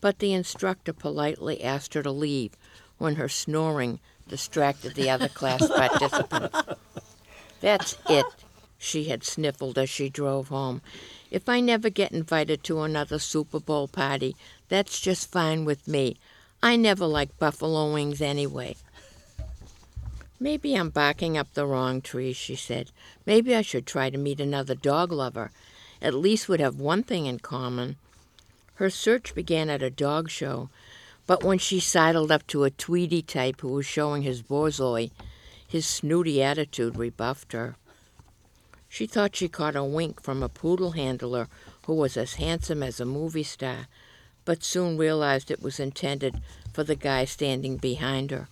but 0.00 0.18
the 0.18 0.32
instructor 0.32 0.94
politely 0.94 1.62
asked 1.62 1.92
her 1.92 2.02
to 2.02 2.10
leave 2.10 2.52
when 2.96 3.16
her 3.16 3.28
snoring 3.28 4.00
distracted 4.26 4.94
the 4.94 5.10
other 5.10 5.28
class 5.28 5.68
participants. 5.76 6.58
That's 7.60 7.98
it, 8.08 8.24
she 8.78 9.04
had 9.10 9.24
sniffled 9.24 9.76
as 9.76 9.90
she 9.90 10.08
drove 10.08 10.48
home. 10.48 10.80
If 11.30 11.50
I 11.50 11.60
never 11.60 11.90
get 11.90 12.12
invited 12.12 12.64
to 12.64 12.80
another 12.80 13.18
Super 13.18 13.60
Bowl 13.60 13.86
party, 13.86 14.36
that's 14.70 14.98
just 14.98 15.30
fine 15.30 15.66
with 15.66 15.86
me. 15.86 16.16
I 16.62 16.76
never 16.76 17.04
like 17.04 17.38
buffalo 17.38 17.92
wings 17.92 18.22
anyway. 18.22 18.76
Maybe 20.40 20.76
I'm 20.76 20.88
barking 20.88 21.36
up 21.36 21.52
the 21.52 21.66
wrong 21.66 22.00
tree, 22.00 22.32
she 22.32 22.56
said. 22.56 22.90
Maybe 23.26 23.54
I 23.54 23.60
should 23.60 23.84
try 23.86 24.08
to 24.08 24.16
meet 24.16 24.40
another 24.40 24.74
dog 24.74 25.12
lover. 25.12 25.50
At 26.00 26.14
least 26.14 26.48
we'd 26.48 26.60
have 26.60 26.76
one 26.80 27.02
thing 27.02 27.26
in 27.26 27.38
common. 27.38 27.96
Her 28.74 28.90
search 28.90 29.34
began 29.34 29.70
at 29.70 29.82
a 29.82 29.90
dog 29.90 30.30
show, 30.30 30.68
but 31.26 31.42
when 31.42 31.58
she 31.58 31.80
sidled 31.80 32.30
up 32.30 32.46
to 32.48 32.64
a 32.64 32.70
tweedy 32.70 33.22
type 33.22 33.60
who 33.60 33.68
was 33.68 33.86
showing 33.86 34.22
his 34.22 34.42
borzoi, 34.42 35.10
his 35.66 35.86
snooty 35.86 36.42
attitude 36.42 36.96
rebuffed 36.96 37.52
her. 37.52 37.76
She 38.88 39.06
thought 39.06 39.36
she 39.36 39.48
caught 39.48 39.76
a 39.76 39.84
wink 39.84 40.22
from 40.22 40.42
a 40.42 40.48
poodle 40.48 40.92
handler 40.92 41.48
who 41.86 41.94
was 41.94 42.16
as 42.16 42.34
handsome 42.34 42.82
as 42.82 43.00
a 43.00 43.04
movie 43.04 43.42
star, 43.42 43.88
but 44.44 44.62
soon 44.62 44.96
realized 44.96 45.50
it 45.50 45.62
was 45.62 45.80
intended 45.80 46.40
for 46.72 46.84
the 46.84 46.94
guy 46.94 47.24
standing 47.24 47.76
behind 47.76 48.30
her. 48.30 48.48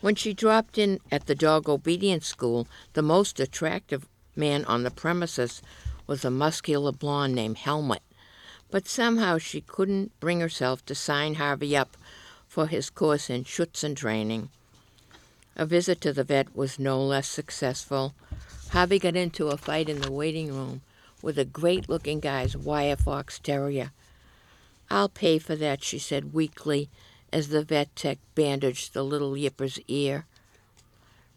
When 0.00 0.16
she 0.16 0.34
dropped 0.34 0.78
in 0.78 0.98
at 1.12 1.26
the 1.26 1.36
dog 1.36 1.68
obedience 1.68 2.26
school, 2.26 2.66
the 2.94 3.02
most 3.02 3.38
attractive 3.38 4.08
man 4.36 4.64
on 4.64 4.82
the 4.82 4.90
premises 4.90 5.62
was 6.06 6.24
a 6.24 6.30
muscular 6.30 6.92
blonde 6.92 7.34
named 7.34 7.58
Helmut, 7.58 8.02
but 8.70 8.88
somehow 8.88 9.38
she 9.38 9.60
couldn't 9.60 10.18
bring 10.20 10.40
herself 10.40 10.84
to 10.86 10.94
sign 10.94 11.34
Harvey 11.34 11.76
up 11.76 11.96
for 12.48 12.66
his 12.66 12.90
course 12.90 13.30
in 13.30 13.44
Schutzhund 13.44 13.96
training. 13.96 14.50
A 15.56 15.66
visit 15.66 16.00
to 16.00 16.12
the 16.12 16.24
vet 16.24 16.56
was 16.56 16.78
no 16.78 17.02
less 17.02 17.28
successful. 17.28 18.14
Harvey 18.70 18.98
got 18.98 19.16
into 19.16 19.48
a 19.48 19.56
fight 19.56 19.88
in 19.88 20.00
the 20.00 20.10
waiting 20.10 20.54
room 20.54 20.80
with 21.20 21.38
a 21.38 21.44
great 21.44 21.88
looking 21.88 22.20
guy's 22.20 22.56
wire 22.56 22.96
fox 22.96 23.38
terrier. 23.38 23.92
I'll 24.90 25.08
pay 25.08 25.38
for 25.38 25.56
that, 25.56 25.82
she 25.82 25.98
said 25.98 26.34
weakly 26.34 26.90
as 27.32 27.48
the 27.48 27.64
vet 27.64 27.94
tech 27.96 28.18
bandaged 28.34 28.92
the 28.92 29.02
little 29.02 29.32
yipper's 29.32 29.78
ear. 29.88 30.26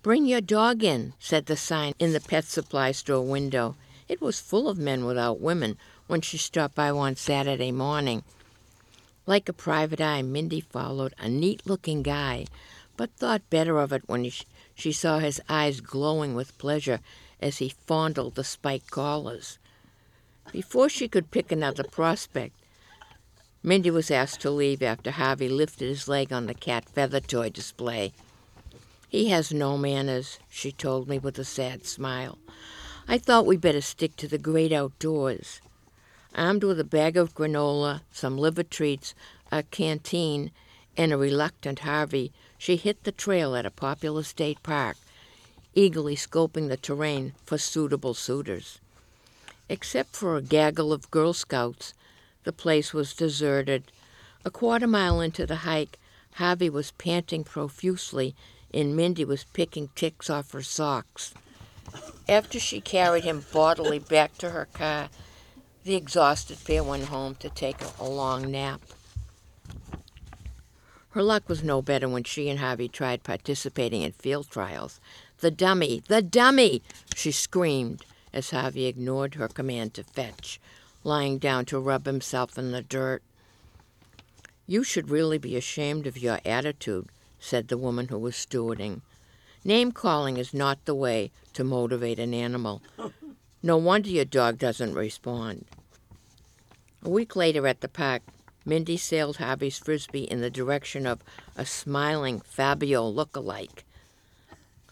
Bring 0.06 0.28
your 0.28 0.40
dog 0.40 0.84
in, 0.84 1.14
said 1.18 1.48
the 1.48 1.58
sign 1.58 1.96
in 1.98 2.14
the 2.14 2.20
pet 2.20 2.46
supply 2.46 2.92
store 2.92 3.26
window. 3.26 3.76
It 4.08 4.22
was 4.22 4.40
full 4.40 4.70
of 4.70 4.78
men 4.78 5.04
without 5.04 5.42
women 5.42 5.80
when 6.06 6.22
she 6.22 6.38
stopped 6.38 6.76
by 6.76 6.92
one 6.92 7.16
Saturday 7.16 7.72
morning. 7.72 8.24
Like 9.26 9.50
a 9.50 9.52
private 9.52 10.00
eye, 10.00 10.22
Mindy 10.22 10.62
followed 10.62 11.16
a 11.18 11.28
neat 11.28 11.66
looking 11.66 12.04
guy, 12.04 12.46
but 12.96 13.16
thought 13.18 13.50
better 13.50 13.80
of 13.80 13.92
it 13.92 14.04
when 14.06 14.26
he, 14.26 14.34
she 14.76 14.92
saw 14.92 15.18
his 15.18 15.42
eyes 15.50 15.82
glowing 15.82 16.36
with 16.36 16.56
pleasure 16.60 17.00
as 17.42 17.58
he 17.58 17.74
fondled 17.88 18.36
the 18.36 18.44
spiked 18.44 18.92
collars. 18.92 19.58
Before 20.52 20.88
she 20.88 21.08
could 21.08 21.32
pick 21.32 21.52
another 21.52 21.84
prospect, 21.84 22.54
Mindy 23.64 23.90
was 23.90 24.12
asked 24.12 24.42
to 24.42 24.52
leave 24.52 24.84
after 24.84 25.10
Harvey 25.10 25.50
lifted 25.50 25.88
his 25.88 26.08
leg 26.08 26.32
on 26.32 26.46
the 26.46 26.54
cat 26.54 26.88
feather 26.88 27.20
toy 27.20 27.50
display. 27.50 28.14
He 29.08 29.30
has 29.30 29.52
no 29.52 29.78
manners, 29.78 30.40
she 30.50 30.72
told 30.72 31.08
me 31.08 31.20
with 31.20 31.38
a 31.40 31.46
sad 31.46 31.86
smile. 31.86 32.38
I 33.08 33.18
thought 33.18 33.46
we'd 33.46 33.62
better 33.62 33.82
stick 33.82 34.16
to 34.18 34.28
the 34.28 34.38
great 34.38 34.72
outdoors. 34.72 35.62
Armed 36.34 36.64
with 36.64 36.80
a 36.80 36.84
bag 36.84 37.16
of 37.16 37.36
granola, 37.36 38.02
some 38.12 38.38
liver 38.38 38.64
treats, 38.64 39.14
a 39.52 39.64
canteen, 39.64 40.52
and 40.98 41.14
a 41.14 41.18
reluctant 41.18 41.80
Harvey, 41.80 42.32
she 42.58 42.76
hit 42.78 43.04
the 43.04 43.12
trail 43.12 43.56
at 43.56 43.66
a 43.66 43.72
popular 43.72 44.24
state 44.24 44.62
park, 44.64 44.98
eagerly 45.76 46.16
scoping 46.16 46.68
the 46.68 46.78
terrain 46.78 47.34
for 47.46 47.58
suitable 47.58 48.14
suitors. 48.14 48.80
Except 49.70 50.16
for 50.16 50.36
a 50.36 50.42
gaggle 50.42 50.92
of 50.92 51.12
Girl 51.12 51.34
Scouts, 51.34 51.94
the 52.44 52.54
place 52.54 52.94
was 52.94 53.14
deserted. 53.14 53.84
A 54.44 54.52
quarter 54.52 54.88
mile 54.88 55.22
into 55.22 55.46
the 55.46 55.58
hike, 55.58 56.00
Harvey 56.34 56.70
was 56.70 56.92
panting 56.92 57.44
profusely, 57.44 58.36
and 58.74 58.96
Mindy 58.96 59.26
was 59.26 59.44
picking 59.44 59.90
ticks 59.96 60.30
off 60.30 60.52
her 60.52 60.64
socks. 60.64 61.34
After 62.28 62.60
she 62.60 62.82
carried 62.82 63.24
him 63.24 63.46
bodily 63.54 64.00
back 64.00 64.38
to 64.40 64.50
her 64.50 64.66
car, 64.66 65.10
the 65.84 65.96
exhausted 65.96 66.58
pair 66.66 66.84
went 66.84 67.06
home 67.06 67.36
to 67.36 67.50
take 67.50 67.78
a 68.00 68.06
long 68.06 68.52
nap. 68.52 68.82
Her 71.10 71.24
luck 71.24 71.48
was 71.48 71.64
no 71.64 71.82
better 71.82 72.10
when 72.10 72.26
she 72.26 72.50
and 72.50 72.60
Harvey 72.60 72.90
tried 72.90 73.24
participating 73.24 74.02
in 74.02 74.12
field 74.12 74.50
trials. 74.50 75.00
The 75.40 75.52
dummy, 75.52 76.04
the 76.08 76.22
dummy, 76.22 76.82
she 77.16 77.32
screamed 77.32 78.04
as 78.34 78.50
Harvey 78.50 78.86
ignored 78.86 79.36
her 79.36 79.48
command 79.48 79.94
to 79.94 80.04
fetch, 80.04 80.60
lying 81.06 81.38
down 81.38 81.66
to 81.66 81.80
rub 81.80 82.06
himself 82.06 82.58
in 82.58 82.72
the 82.72 82.82
dirt. 82.82 83.24
You 84.68 84.84
should 84.84 85.10
really 85.10 85.38
be 85.38 85.56
ashamed 85.56 86.06
of 86.06 86.18
your 86.18 86.40
attitude, 86.44 87.08
said 87.40 87.68
the 87.68 87.78
woman 87.78 88.08
who 88.08 88.18
was 88.18 88.36
stewarding. 88.36 89.02
Name 89.64 89.92
calling 89.92 90.38
is 90.38 90.54
not 90.54 90.84
the 90.86 90.96
way 90.96 91.32
to 91.54 91.64
motivate 91.64 92.20
an 92.20 92.34
animal. 92.34 92.82
No 93.64 93.78
wonder 93.78 94.10
your 94.10 94.26
dog 94.26 94.60
doesn't 94.60 94.94
respond. 94.94 95.66
A 97.04 97.10
week 97.10 97.36
later 97.36 97.66
at 97.68 97.82
the 97.82 97.88
park, 97.88 98.22
Mindy 98.66 98.98
sailed 98.98 99.38
Harvey's 99.38 99.78
frisbee 99.78 100.24
in 100.24 100.42
the 100.42 100.50
direction 100.50 101.06
of 101.06 101.22
a 101.56 101.66
smiling 101.66 102.42
Fabio 102.42 103.08
look-alike. 103.08 103.86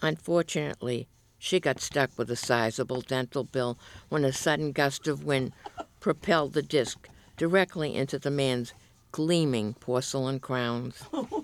Unfortunately, 0.02 1.08
she 1.38 1.60
got 1.60 1.80
stuck 1.80 2.10
with 2.16 2.30
a 2.30 2.36
sizable 2.36 3.00
dental 3.00 3.44
bill 3.44 3.78
when 4.08 4.24
a 4.24 4.32
sudden 4.32 4.72
gust 4.72 5.06
of 5.06 5.24
wind 5.24 5.52
propelled 6.00 6.52
the 6.52 6.62
disc 6.62 7.08
directly 7.36 7.94
into 7.94 8.18
the 8.18 8.30
man's 8.30 8.74
gleaming 9.12 9.74
porcelain 9.74 10.40
crowns. 10.40 11.02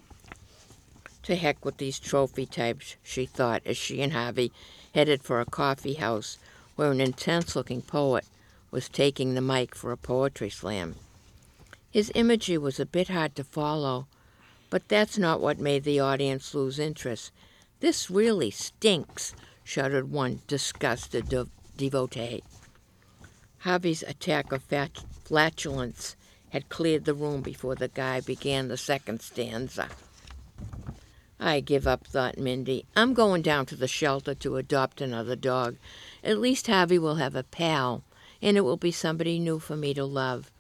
to 1.31 1.37
heck 1.37 1.65
with 1.65 1.77
these 1.77 2.01
trophy 2.01 2.45
types, 2.45 2.97
she 3.05 3.25
thought 3.25 3.63
as 3.65 3.77
she 3.77 4.03
and 4.03 4.13
Harvey 4.13 4.51
headed 4.95 5.23
for 5.23 5.41
a 5.41 5.47
coffee 5.47 5.95
house 5.95 6.39
where 6.75 6.91
an 6.91 7.01
intense 7.01 7.55
looking 7.55 7.83
poet 7.83 8.25
was 8.73 8.89
taking 8.89 9.35
the 9.35 9.41
mic 9.41 9.77
for 9.77 9.93
a 9.93 9.97
poetry 9.97 10.51
slam. 10.51 10.97
His 11.93 12.11
imagery 12.17 12.59
was 12.59 12.81
a 12.81 12.87
bit 12.87 13.09
hard 13.09 13.37
to 13.37 13.45
follow, 13.45 14.09
But 14.71 14.89
that's 14.89 15.19
not 15.19 15.41
what 15.41 15.59
made 15.59 15.85
the 15.85 16.01
audience 16.01 16.53
lose 16.55 16.79
interest. 16.79 17.33
This 17.79 18.11
really 18.11 18.51
stinks, 18.51 19.35
shuddered 19.65 20.11
one 20.11 20.43
disgusted 20.49 21.29
de- 21.29 21.49
devotee. 21.77 22.43
Harvey's 23.59 24.03
attack 24.03 24.51
of 24.53 24.63
fat- 24.65 25.05
flatulence 25.25 26.17
had 26.51 26.69
cleared 26.69 27.05
the 27.05 27.15
room 27.15 27.41
before 27.41 27.77
the 27.77 27.89
guy 27.89 28.21
began 28.21 28.67
the 28.69 28.77
second 28.77 29.23
stanza. 29.23 29.89
I 31.43 31.61
give 31.61 31.87
up, 31.87 32.07
thought 32.07 32.37
Mindy. 32.37 32.85
I'm 32.95 33.15
going 33.15 33.41
down 33.41 33.65
to 33.67 33.77
the 33.77 33.89
shelter 33.89 34.35
to 34.35 34.57
adopt 34.57 35.01
another 35.01 35.35
dog. 35.35 35.79
At 36.23 36.39
least 36.39 36.67
Harvey 36.67 36.99
will 36.99 37.15
have 37.15 37.35
a 37.35 37.43
pal, 37.43 38.05
and 38.43 38.59
it 38.59 38.61
will 38.61 38.77
be 38.77 38.93
somebody 38.93 39.39
new 39.39 39.59
for 39.59 39.75
me 39.75 39.95
to 39.95 40.05
love. 40.05 40.51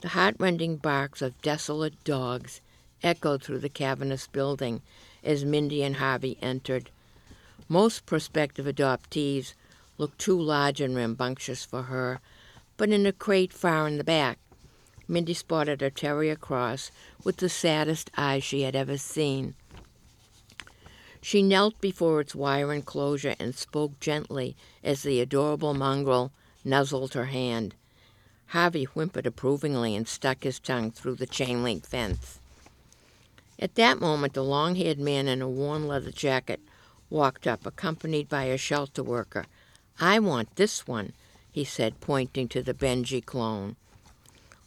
The 0.00 0.08
heartrending 0.08 0.76
barks 0.78 1.22
of 1.22 1.40
desolate 1.42 2.02
dogs 2.02 2.60
echoed 3.04 3.44
through 3.44 3.60
the 3.60 3.68
cavernous 3.68 4.26
building 4.26 4.82
as 5.22 5.44
Mindy 5.44 5.84
and 5.84 5.96
Harvey 5.96 6.38
entered. 6.42 6.90
Most 7.68 8.04
prospective 8.04 8.66
adoptees 8.66 9.54
looked 9.96 10.18
too 10.18 10.40
large 10.40 10.80
and 10.80 10.96
rambunctious 10.96 11.64
for 11.64 11.84
her, 11.84 12.20
but 12.76 12.90
in 12.90 13.06
a 13.06 13.12
crate 13.12 13.52
far 13.52 13.86
in 13.86 13.96
the 13.96 14.04
back, 14.04 14.38
Mindy 15.06 15.34
spotted 15.34 15.82
a 15.82 15.90
terrier 15.90 16.36
cross 16.36 16.90
with 17.24 17.38
the 17.38 17.48
saddest 17.48 18.10
eyes 18.16 18.42
she 18.44 18.62
had 18.62 18.76
ever 18.76 18.98
seen. 18.98 19.54
She 21.20 21.42
knelt 21.42 21.80
before 21.80 22.20
its 22.20 22.34
wire 22.34 22.72
enclosure 22.72 23.34
and 23.38 23.54
spoke 23.54 23.98
gently 24.00 24.56
as 24.82 25.02
the 25.02 25.20
adorable 25.20 25.74
mongrel 25.74 26.32
nuzzled 26.64 27.14
her 27.14 27.26
hand. 27.26 27.74
Harvey 28.48 28.84
whimpered 28.84 29.26
approvingly 29.26 29.94
and 29.94 30.08
stuck 30.08 30.44
his 30.44 30.58
tongue 30.58 30.90
through 30.90 31.16
the 31.16 31.26
chain 31.26 31.62
link 31.62 31.84
fence. 31.84 32.38
At 33.58 33.74
that 33.74 34.00
moment, 34.00 34.36
a 34.36 34.42
long 34.42 34.76
haired 34.76 35.00
man 35.00 35.28
in 35.28 35.42
a 35.42 35.48
worn 35.48 35.88
leather 35.88 36.12
jacket 36.12 36.60
walked 37.10 37.46
up, 37.46 37.66
accompanied 37.66 38.28
by 38.28 38.44
a 38.44 38.56
shelter 38.56 39.02
worker. 39.02 39.46
I 40.00 40.18
want 40.20 40.56
this 40.56 40.86
one, 40.86 41.12
he 41.50 41.64
said, 41.64 42.00
pointing 42.00 42.48
to 42.48 42.62
the 42.62 42.74
Benji 42.74 43.24
clone. 43.24 43.76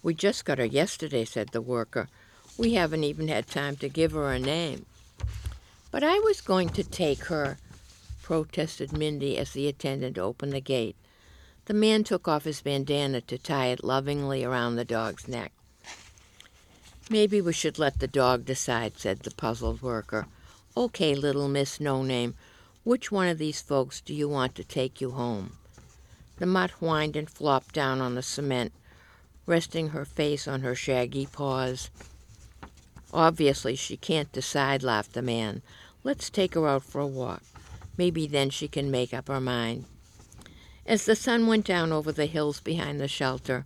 We 0.04 0.14
just 0.14 0.44
got 0.44 0.58
her 0.58 0.66
yesterday, 0.66 1.26
said 1.26 1.50
the 1.50 1.62
worker. 1.62 2.10
We 2.58 2.74
haven't 2.74 3.04
even 3.04 3.30
had 3.30 3.48
time 3.48 3.78
to 3.78 3.88
give 3.88 4.12
her 4.12 4.32
a 4.32 4.40
name. 4.40 4.86
But 5.92 6.04
I 6.04 6.20
was 6.20 6.40
going 6.40 6.70
to 6.70 6.84
take 6.84 7.26
her, 7.26 7.58
protested 8.22 8.94
Mindy 8.94 9.38
as 9.38 9.52
the 9.52 9.68
attendant 9.68 10.18
opened 10.18 10.54
the 10.54 10.62
gate. 10.62 10.96
The 11.66 11.74
man 11.74 12.04
took 12.04 12.28
off 12.28 12.46
his 12.46 12.62
bandana 12.62 13.22
to 13.22 13.38
tie 13.38 13.68
it 13.68 13.84
lovingly 13.84 14.44
around 14.44 14.78
the 14.78 14.86
dog's 14.86 15.28
neck. 15.28 15.52
Maybe 17.10 17.42
we 17.42 17.52
should 17.52 17.78
let 17.78 18.00
the 18.00 18.08
dog 18.08 18.46
decide, 18.46 18.98
said 18.98 19.20
the 19.20 19.32
puzzled 19.32 19.82
worker. 19.82 20.28
Okay, 20.78 21.14
little 21.14 21.50
Miss 21.50 21.82
No 21.82 22.04
Name, 22.04 22.36
which 22.86 23.12
one 23.12 23.28
of 23.28 23.38
these 23.38 23.62
folks 23.62 24.00
do 24.00 24.14
you 24.14 24.30
want 24.30 24.56
to 24.56 24.64
take 24.64 25.02
you 25.02 25.12
home? 25.12 25.58
The 26.38 26.46
mutt 26.46 26.72
whined 26.72 27.18
and 27.18 27.30
flopped 27.30 27.76
down 27.76 28.00
on 28.00 28.16
the 28.16 28.24
cement, 28.24 28.72
resting 29.46 29.90
her 29.90 30.06
face 30.06 30.48
on 30.48 30.62
her 30.62 30.74
shaggy 30.74 31.26
paws. 31.26 31.90
Obviously, 33.14 33.76
she 33.76 33.98
can't 33.98 34.32
decide, 34.32 34.84
laughed 34.84 35.14
the 35.14 35.22
man. 35.22 35.62
Let's 36.04 36.30
take 36.30 36.54
her 36.56 36.68
out 36.68 36.84
for 36.84 37.02
a 37.02 37.08
walk. 37.08 37.44
Maybe 37.98 38.26
then 38.26 38.50
she 38.50 38.68
can 38.68 38.90
make 38.90 39.14
up 39.14 39.28
her 39.28 39.42
mind. 39.42 39.86
As 40.86 41.06
the 41.06 41.16
sun 41.16 41.46
went 41.46 41.66
down 41.66 41.92
over 41.92 42.12
the 42.12 42.26
hills 42.26 42.60
behind 42.60 43.00
the 43.00 43.08
shelter, 43.08 43.66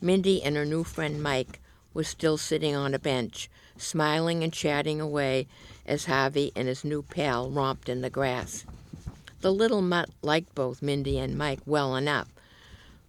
Mindy 0.00 0.42
and 0.42 0.56
her 0.56 0.64
new 0.64 0.84
friend 0.84 1.22
Mike 1.22 1.60
was 1.92 2.08
still 2.08 2.36
sitting 2.36 2.74
on 2.74 2.94
a 2.94 2.98
bench, 2.98 3.50
smiling 3.76 4.42
and 4.42 4.52
chatting 4.52 5.00
away 5.00 5.46
as 5.86 6.06
Harvey 6.06 6.52
and 6.56 6.68
his 6.68 6.84
new 6.84 7.02
pal 7.02 7.50
romped 7.50 7.88
in 7.88 8.00
the 8.00 8.10
grass. 8.10 8.64
The 9.40 9.52
little 9.52 9.82
mutt 9.82 10.08
liked 10.22 10.54
both 10.54 10.82
Mindy 10.82 11.18
and 11.18 11.36
Mike 11.36 11.60
well 11.66 11.96
enough, 11.96 12.28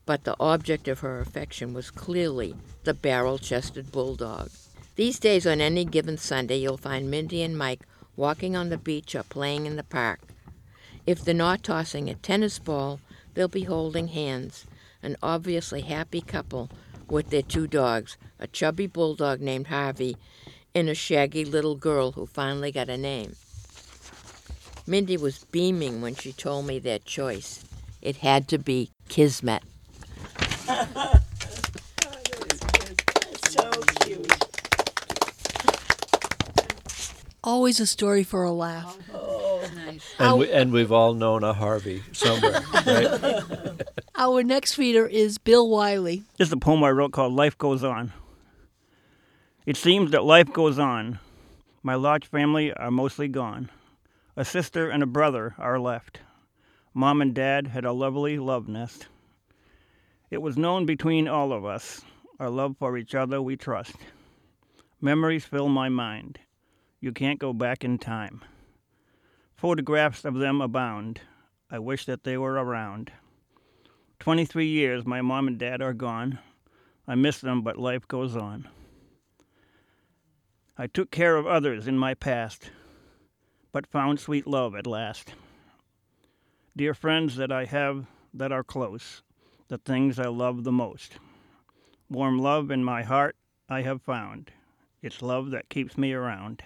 but 0.06 0.24
the 0.24 0.36
object 0.40 0.88
of 0.88 1.00
her 1.00 1.20
affection 1.20 1.74
was 1.74 1.90
clearly 1.92 2.56
the 2.84 2.94
barrel 2.94 3.38
chested 3.38 3.92
bulldog. 3.92 4.50
These 4.96 5.20
days, 5.20 5.46
on 5.46 5.60
any 5.60 5.84
given 5.84 6.18
Sunday, 6.18 6.58
you'll 6.58 6.78
find 6.78 7.12
Mindy 7.12 7.42
and 7.42 7.58
Mike 7.58 7.82
walking 8.16 8.56
on 8.56 8.70
the 8.70 8.78
beach 8.78 9.14
or 9.14 9.24
playing 9.24 9.66
in 9.66 9.76
the 9.76 9.84
park. 9.84 10.22
If 11.06 11.22
they're 11.22 11.34
not 11.34 11.64
tossing 11.64 12.10
a 12.10 12.16
tennis 12.16 12.60
ball, 12.60 13.02
they'll 13.34 13.50
be 13.50 13.64
holding 13.64 14.08
hands, 14.08 14.66
an 15.04 15.18
obviously 15.22 15.82
happy 15.82 16.22
couple 16.22 16.70
with 17.10 17.30
their 17.30 17.42
two 17.42 17.68
dogs, 17.68 18.18
a 18.40 18.48
chubby 18.48 18.88
bulldog 18.88 19.42
named 19.42 19.68
Harvey 19.68 20.16
and 20.74 20.88
a 20.88 20.96
shaggy 20.96 21.44
little 21.44 21.76
girl 21.76 22.14
who 22.14 22.26
finally 22.26 22.72
got 22.72 22.90
a 22.90 22.98
name. 22.98 23.36
Mindy 24.88 25.18
was 25.18 25.44
beaming 25.52 26.02
when 26.02 26.16
she 26.16 26.32
told 26.32 26.68
me 26.68 26.80
their 26.80 27.00
choice. 27.00 27.66
It 28.02 28.18
had 28.18 28.48
to 28.48 28.58
be 28.58 28.92
Kismet. 29.10 29.64
So 33.56 33.72
cute. 34.02 34.45
Always 37.46 37.80
a 37.80 37.86
story 37.86 38.24
for 38.24 38.44
a 38.44 38.52
laugh. 38.52 38.98
Oh, 39.14 39.64
and, 40.18 40.40
we, 40.40 40.52
and 40.52 40.72
we've 40.72 40.92
all 40.92 41.14
known 41.14 41.44
a 41.44 41.54
Harvey 41.54 42.02
somewhere, 42.12 42.64
right? 42.74 43.82
Our 44.16 44.42
next 44.42 44.80
reader 44.80 45.06
is 45.06 45.38
Bill 45.38 45.70
Wiley. 45.70 46.24
This 46.38 46.48
is 46.48 46.54
a 46.54 46.58
poem 46.58 46.84
I 46.84 46.90
wrote 46.90 47.12
called 47.12 47.34
Life 47.34 47.56
Goes 47.58 47.84
On. 47.84 48.12
It 49.68 49.78
seems 49.78 50.10
that 50.12 50.24
life 50.24 50.52
goes 50.52 50.80
on. 50.80 51.20
My 51.84 51.94
large 51.94 52.26
family 52.26 52.74
are 52.74 52.90
mostly 52.90 53.28
gone. 53.28 53.70
A 54.36 54.44
sister 54.44 54.90
and 54.90 55.04
a 55.04 55.08
brother 55.08 55.54
are 55.60 55.80
left. 55.80 56.22
Mom 56.96 57.22
and 57.22 57.36
dad 57.36 57.68
had 57.68 57.86
a 57.86 57.92
lovely 57.92 58.40
love 58.40 58.68
nest. 58.68 59.08
It 60.32 60.42
was 60.42 60.58
known 60.58 60.88
between 60.88 61.28
all 61.28 61.54
of 61.54 61.64
us, 61.64 62.02
our 62.40 62.50
love 62.50 62.76
for 62.80 62.98
each 62.98 63.14
other 63.14 63.40
we 63.40 63.56
trust. 63.56 63.96
Memories 65.00 65.46
fill 65.46 65.70
my 65.70 65.90
mind. 65.90 66.40
You 67.06 67.12
can't 67.12 67.38
go 67.38 67.54
back 67.54 67.84
in 67.84 68.00
time. 68.00 68.44
Photographs 69.56 70.26
of 70.26 70.34
them 70.34 70.60
abound. 70.60 71.22
I 71.70 71.78
wish 71.78 72.08
that 72.08 72.24
they 72.24 72.36
were 72.36 72.54
around. 72.54 73.12
23 74.18 74.66
years 74.66 75.06
my 75.06 75.22
mom 75.22 75.48
and 75.48 75.60
dad 75.60 75.84
are 75.84 75.94
gone. 75.94 76.40
I 77.08 77.14
miss 77.14 77.42
them, 77.42 77.62
but 77.62 77.78
life 77.78 78.08
goes 78.08 78.36
on. 78.36 78.68
I 80.80 80.88
took 80.88 81.12
care 81.12 81.36
of 81.36 81.46
others 81.46 81.88
in 81.88 81.96
my 81.96 82.16
past, 82.16 82.72
but 83.72 83.86
found 83.86 84.20
sweet 84.20 84.48
love 84.48 84.74
at 84.74 84.88
last. 84.88 85.36
Dear 86.76 86.96
friends 86.96 87.36
that 87.36 87.52
I 87.52 87.66
have 87.66 88.08
that 88.34 88.52
are 88.52 88.64
close, 88.64 89.22
the 89.68 89.78
things 89.78 90.18
I 90.18 90.26
love 90.26 90.64
the 90.64 90.72
most. 90.72 91.20
Warm 92.10 92.40
love 92.40 92.72
in 92.72 92.84
my 92.84 93.04
heart 93.04 93.36
I 93.70 93.84
have 93.84 94.02
found. 94.02 94.50
It's 95.04 95.22
love 95.22 95.52
that 95.52 95.70
keeps 95.70 96.00
me 96.00 96.12
around. 96.12 96.64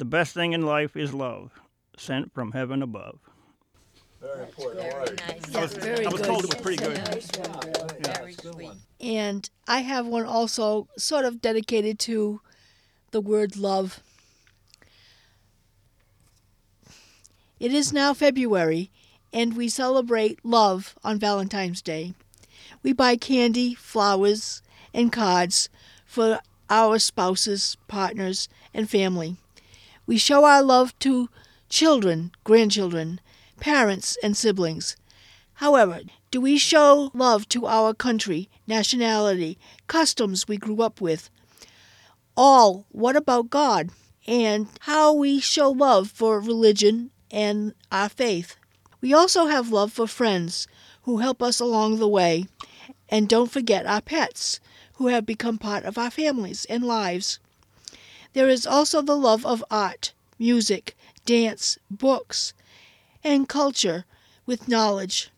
The 0.00 0.06
best 0.06 0.32
thing 0.32 0.54
in 0.54 0.62
life 0.62 0.96
is 0.96 1.12
love, 1.12 1.60
sent 1.98 2.32
from 2.32 2.52
heaven 2.52 2.82
above. 2.82 3.18
Very 4.18 4.44
important 4.44 4.80
Very 4.80 4.94
word. 4.94 5.22
nice. 5.28 5.54
I 5.54 5.60
was, 5.60 5.72
very 5.74 6.06
I 6.06 6.08
was 6.08 6.20
good. 6.22 6.26
told 6.26 6.44
it 6.44 6.54
was 6.54 6.62
pretty 6.62 6.82
good. 6.82 6.96
Very 8.06 8.32
sweet. 8.32 8.70
And 8.98 9.50
I 9.68 9.80
have 9.80 10.06
one 10.06 10.24
also 10.24 10.88
sort 10.96 11.26
of 11.26 11.42
dedicated 11.42 11.98
to 11.98 12.40
the 13.10 13.20
word 13.20 13.58
love. 13.58 14.00
It 17.58 17.74
is 17.74 17.92
now 17.92 18.14
February, 18.14 18.90
and 19.34 19.54
we 19.54 19.68
celebrate 19.68 20.42
love 20.42 20.94
on 21.04 21.18
Valentine's 21.18 21.82
Day. 21.82 22.14
We 22.82 22.94
buy 22.94 23.16
candy, 23.16 23.74
flowers, 23.74 24.62
and 24.94 25.12
cards 25.12 25.68
for 26.06 26.40
our 26.70 26.98
spouses, 26.98 27.76
partners, 27.86 28.48
and 28.72 28.88
family. 28.88 29.36
We 30.10 30.18
show 30.18 30.44
our 30.44 30.60
love 30.60 30.98
to 30.98 31.28
children, 31.68 32.32
grandchildren, 32.42 33.20
parents, 33.60 34.18
and 34.24 34.36
siblings. 34.36 34.96
However, 35.62 36.00
do 36.32 36.40
we 36.40 36.58
show 36.58 37.12
love 37.14 37.48
to 37.50 37.66
our 37.66 37.94
country, 37.94 38.50
nationality, 38.66 39.56
customs 39.86 40.48
we 40.48 40.56
grew 40.56 40.82
up 40.82 41.00
with? 41.00 41.30
All, 42.36 42.86
what 42.88 43.14
about 43.14 43.50
God? 43.50 43.90
And 44.26 44.66
how 44.80 45.12
we 45.12 45.38
show 45.38 45.70
love 45.70 46.10
for 46.10 46.40
religion 46.40 47.12
and 47.30 47.72
our 47.92 48.08
faith. 48.08 48.56
We 49.00 49.14
also 49.14 49.46
have 49.46 49.70
love 49.70 49.92
for 49.92 50.08
friends 50.08 50.66
who 51.02 51.18
help 51.18 51.40
us 51.40 51.60
along 51.60 52.00
the 52.00 52.08
way. 52.08 52.46
And 53.08 53.28
don't 53.28 53.52
forget 53.52 53.86
our 53.86 54.00
pets, 54.00 54.58
who 54.94 55.06
have 55.06 55.24
become 55.24 55.56
part 55.56 55.84
of 55.84 55.96
our 55.96 56.10
families 56.10 56.64
and 56.64 56.82
lives. 56.82 57.38
There 58.32 58.48
is 58.48 58.66
also 58.66 59.02
the 59.02 59.16
love 59.16 59.44
of 59.44 59.64
art, 59.70 60.12
music, 60.38 60.96
dance, 61.26 61.78
books, 61.90 62.52
and 63.24 63.48
culture 63.48 64.04
with 64.46 64.68
knowledge. 64.68 65.30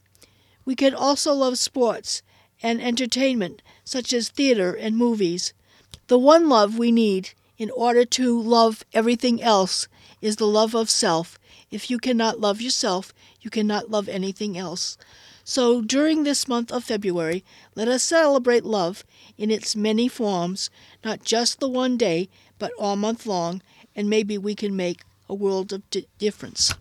We 0.65 0.75
can 0.75 0.95
also 0.95 1.33
love 1.33 1.59
sports 1.59 2.23
and 2.63 2.81
entertainment, 2.81 3.63
such 3.85 4.13
as 4.13 4.29
theater 4.29 4.73
and 4.75 4.97
movies. 4.97 5.53
The 6.07 6.19
one 6.19 6.49
love 6.49 6.79
we 6.79 6.93
need 6.93 7.31
in 7.59 7.71
order 7.71 8.05
to 8.05 8.41
love 8.41 8.85
everything 8.93 9.43
else 9.43 9.89
is 10.21 10.37
the 10.37 10.47
love 10.47 10.75
of 10.75 10.91
self. 10.91 11.39
If 11.71 11.91
you 11.91 11.99
cannot 11.99 12.41
love 12.41 12.61
yourself, 12.61 13.13
you 13.41 13.51
cannot 13.51 13.91
love 13.91 14.09
anything 14.09 14.57
else. 14.57 14.97
So 15.45 15.83
during 15.83 16.23
this 16.23 16.47
month 16.47 16.71
of 16.71 16.85
February, 16.85 17.45
let 17.75 17.89
us 17.89 18.03
celebrate 18.05 18.65
love 18.65 19.05
in 19.37 19.51
its 19.51 19.75
many 19.75 20.07
forms, 20.07 20.71
not 21.05 21.25
just 21.25 21.59
the 21.59 21.69
one 21.69 21.97
day, 21.97 22.29
but 22.63 22.73
all 22.79 22.95
month 22.95 23.27
long, 23.27 23.61
and 23.97 24.09
maybe 24.09 24.39
we 24.39 24.55
can 24.55 24.77
make 24.77 25.03
a 25.29 25.35
world 25.35 25.73
of 25.73 25.83
di- 25.91 26.07
difference. 26.19 26.73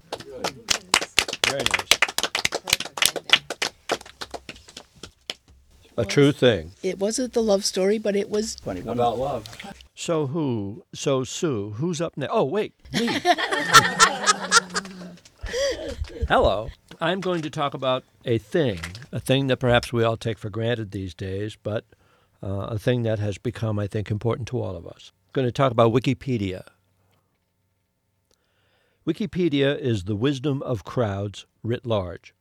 Very 1.47 1.63
nice. 1.63 1.89
A 5.97 6.05
true 6.05 6.31
thing. 6.31 6.73
It 6.83 6.99
wasn't 6.99 7.33
the 7.33 7.41
love 7.41 7.65
story, 7.65 7.97
but 7.97 8.15
it 8.15 8.29
was 8.29 8.57
About 8.63 9.17
love. 9.17 9.47
So 9.95 10.27
who? 10.27 10.83
So 10.93 11.23
Sue, 11.23 11.71
who's 11.71 11.99
up 11.99 12.15
next? 12.15 12.31
Oh, 12.31 12.43
wait, 12.43 12.75
me. 12.93 13.07
Hello. 16.27 16.69
I'm 16.99 17.21
going 17.21 17.41
to 17.41 17.49
talk 17.49 17.73
about 17.73 18.03
a 18.23 18.37
thing, 18.37 18.79
a 19.11 19.19
thing 19.19 19.47
that 19.47 19.57
perhaps 19.57 19.91
we 19.91 20.03
all 20.03 20.15
take 20.15 20.37
for 20.37 20.51
granted 20.51 20.91
these 20.91 21.15
days, 21.15 21.57
but 21.61 21.85
uh, 22.43 22.67
a 22.69 22.77
thing 22.77 23.01
that 23.01 23.17
has 23.17 23.39
become, 23.39 23.79
I 23.79 23.87
think, 23.87 24.11
important 24.11 24.47
to 24.49 24.61
all 24.61 24.75
of 24.75 24.85
us. 24.85 25.11
Going 25.33 25.47
to 25.47 25.51
talk 25.51 25.71
about 25.71 25.93
Wikipedia. 25.93 26.63
Wikipedia 29.07 29.79
is 29.79 30.03
the 30.03 30.15
wisdom 30.15 30.61
of 30.61 30.83
crowds 30.83 31.45
writ 31.63 31.85
large. 31.85 32.35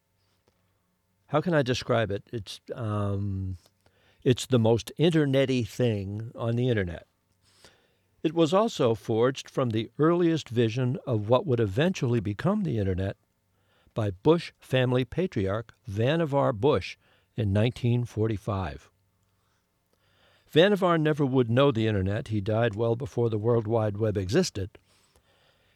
How 1.28 1.40
can 1.40 1.54
I 1.54 1.62
describe 1.62 2.10
it? 2.10 2.24
It's 2.32 2.60
um, 2.74 3.58
it's 4.24 4.44
the 4.44 4.58
most 4.58 4.90
internety 4.98 5.66
thing 5.66 6.32
on 6.34 6.56
the 6.56 6.68
internet. 6.68 7.06
It 8.24 8.34
was 8.34 8.52
also 8.52 8.96
forged 8.96 9.48
from 9.48 9.70
the 9.70 9.90
earliest 9.98 10.48
vision 10.48 10.98
of 11.06 11.28
what 11.28 11.46
would 11.46 11.60
eventually 11.60 12.18
become 12.18 12.64
the 12.64 12.78
internet 12.78 13.16
by 13.94 14.10
Bush 14.10 14.52
family 14.58 15.04
patriarch 15.04 15.74
Vannevar 15.88 16.52
Bush 16.54 16.96
in 17.36 17.54
1945. 17.54 18.89
Vannevar 20.52 20.98
never 20.98 21.24
would 21.24 21.48
know 21.50 21.70
the 21.70 21.86
internet. 21.86 22.28
He 22.28 22.40
died 22.40 22.74
well 22.74 22.96
before 22.96 23.30
the 23.30 23.38
World 23.38 23.66
Wide 23.66 23.98
Web 23.98 24.16
existed. 24.16 24.78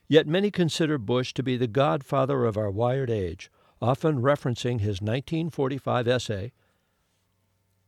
Yet 0.08 0.26
many 0.26 0.50
consider 0.50 0.98
Bush 0.98 1.32
to 1.34 1.42
be 1.42 1.56
the 1.56 1.66
godfather 1.66 2.44
of 2.44 2.56
our 2.56 2.70
wired 2.70 3.08
age, 3.08 3.50
often 3.80 4.20
referencing 4.20 4.80
his 4.80 5.00
1945 5.00 6.08
essay, 6.08 6.52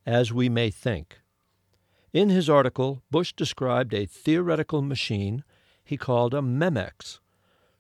As 0.05 0.33
We 0.33 0.49
May 0.49 0.71
Think. 0.71 1.21
In 2.13 2.31
his 2.31 2.49
article, 2.49 3.03
Bush 3.11 3.33
described 3.33 3.93
a 3.93 4.07
theoretical 4.07 4.81
machine 4.81 5.45
he 5.85 5.97
called 5.97 6.35
a 6.35 6.41
Memex, 6.41 7.19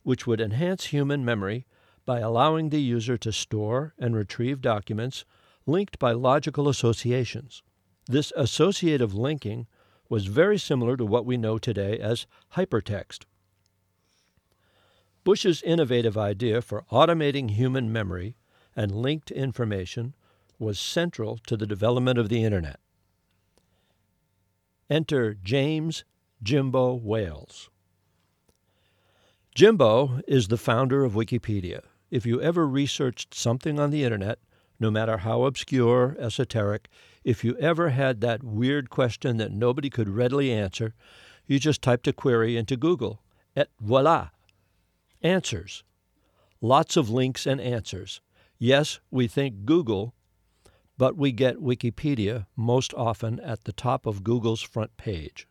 which 0.03 0.27
would 0.27 0.41
enhance 0.41 0.87
human 0.87 1.25
memory 1.25 1.67
by 2.05 2.21
allowing 2.21 2.69
the 2.69 2.83
user 2.83 3.17
to 3.19 3.33
store 3.33 3.95
and 3.99 4.15
retrieve 4.15 4.61
documents 4.61 5.25
linked 5.65 5.99
by 5.99 6.13
logical 6.13 6.69
associations. 6.69 7.63
This 8.09 8.33
associative 8.37 9.15
linking 9.15 9.67
was 10.09 10.27
very 10.27 10.59
similar 10.59 10.97
to 10.97 11.05
what 11.05 11.27
we 11.27 11.37
know 11.37 11.59
today 11.59 11.99
as 11.99 12.27
hypertext. 12.55 13.25
Bush's 15.25 15.61
innovative 15.63 16.17
idea 16.17 16.63
for 16.63 16.85
automating 16.93 17.51
human 17.51 17.93
memory 17.93 18.37
and 18.77 18.93
linked 18.93 19.33
information 19.33 20.15
was 20.59 20.79
central 20.79 21.39
to 21.47 21.57
the 21.57 21.67
development 21.67 22.19
of 22.19 22.29
the 22.29 22.45
Internet. 22.45 22.79
Enter 24.89 25.35
James 25.35 26.05
Jimbo 26.43 26.95
Wales. 26.95 27.71
Jimbo 29.55 30.21
is 30.29 30.47
the 30.47 30.57
founder 30.57 31.03
of 31.03 31.15
Wikipedia. 31.15 31.81
If 32.11 32.25
you 32.25 32.41
ever 32.41 32.69
researched 32.69 33.35
something 33.35 33.81
on 33.81 33.91
the 33.91 34.05
Internet, 34.05 34.39
no 34.79 34.91
matter 34.91 35.19
how 35.19 35.45
obscure, 35.45 36.17
esoteric, 36.19 36.89
if 37.25 37.45
you 37.45 37.57
ever 37.59 37.91
had 37.91 38.21
that 38.21 38.43
weird 38.43 38.91
question 38.91 39.37
that 39.39 39.53
nobody 39.53 39.91
could 39.91 40.09
readily 40.09 40.53
answer, 40.53 40.95
you 41.47 41.59
just 41.59 41.83
typed 41.83 42.07
a 42.07 42.13
query 42.13 42.57
into 42.57 42.77
Google, 42.77 43.23
et 43.55 43.69
voila! 43.81 44.31
Answers. 45.23 45.85
Lots 46.61 46.97
of 46.97 47.11
links 47.11 47.47
and 47.47 47.61
answers. 47.61 48.21
Yes, 48.59 49.01
we 49.11 49.27
think 49.27 49.65
Google, 49.65 50.15
but 50.99 51.17
we 51.17 51.33
get 51.33 51.57
Wikipedia 51.57 52.47
most 52.57 52.95
often 52.95 53.41
at 53.41 53.65
the 53.65 53.73
top 53.73 54.07
of 54.07 54.25
Google's 54.25 54.63
front 54.63 54.97
page. 54.97 55.47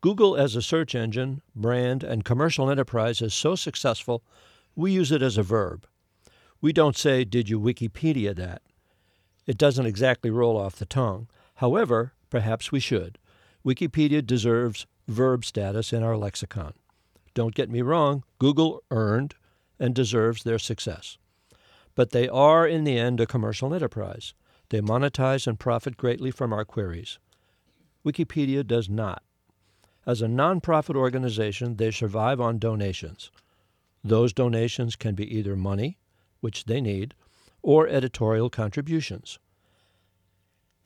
Google 0.00 0.36
as 0.36 0.56
a 0.56 0.62
search 0.62 0.94
engine, 0.94 1.42
brand, 1.54 2.02
and 2.02 2.24
commercial 2.24 2.68
enterprise 2.70 3.22
is 3.22 3.34
so 3.34 3.54
successful, 3.54 4.24
we 4.74 4.92
use 4.92 5.12
it 5.12 5.22
as 5.22 5.38
a 5.38 5.42
verb. 5.42 5.86
We 6.62 6.72
don't 6.72 6.96
say, 6.96 7.24
Did 7.24 7.50
you 7.50 7.60
Wikipedia 7.60 8.34
that? 8.36 8.62
It 9.46 9.58
doesn't 9.58 9.84
exactly 9.84 10.30
roll 10.30 10.56
off 10.56 10.76
the 10.76 10.86
tongue. 10.86 11.28
However, 11.56 12.12
perhaps 12.30 12.70
we 12.70 12.78
should. 12.78 13.18
Wikipedia 13.66 14.24
deserves 14.24 14.86
verb 15.08 15.44
status 15.44 15.92
in 15.92 16.04
our 16.04 16.16
lexicon. 16.16 16.72
Don't 17.34 17.54
get 17.54 17.68
me 17.68 17.82
wrong, 17.82 18.22
Google 18.38 18.82
earned 18.90 19.34
and 19.80 19.94
deserves 19.94 20.44
their 20.44 20.58
success. 20.58 21.18
But 21.96 22.10
they 22.10 22.28
are, 22.28 22.66
in 22.66 22.84
the 22.84 22.98
end, 22.98 23.20
a 23.20 23.26
commercial 23.26 23.74
enterprise. 23.74 24.32
They 24.70 24.80
monetize 24.80 25.46
and 25.48 25.58
profit 25.58 25.96
greatly 25.96 26.30
from 26.30 26.52
our 26.52 26.64
queries. 26.64 27.18
Wikipedia 28.06 28.64
does 28.64 28.88
not. 28.88 29.22
As 30.06 30.22
a 30.22 30.26
nonprofit 30.26 30.94
organization, 30.94 31.76
they 31.76 31.90
survive 31.90 32.40
on 32.40 32.58
donations. 32.58 33.30
Those 34.04 34.32
donations 34.32 34.96
can 34.96 35.14
be 35.14 35.36
either 35.36 35.56
money, 35.56 35.98
which 36.42 36.66
they 36.66 36.82
need, 36.82 37.14
or 37.62 37.88
editorial 37.88 38.50
contributions. 38.50 39.38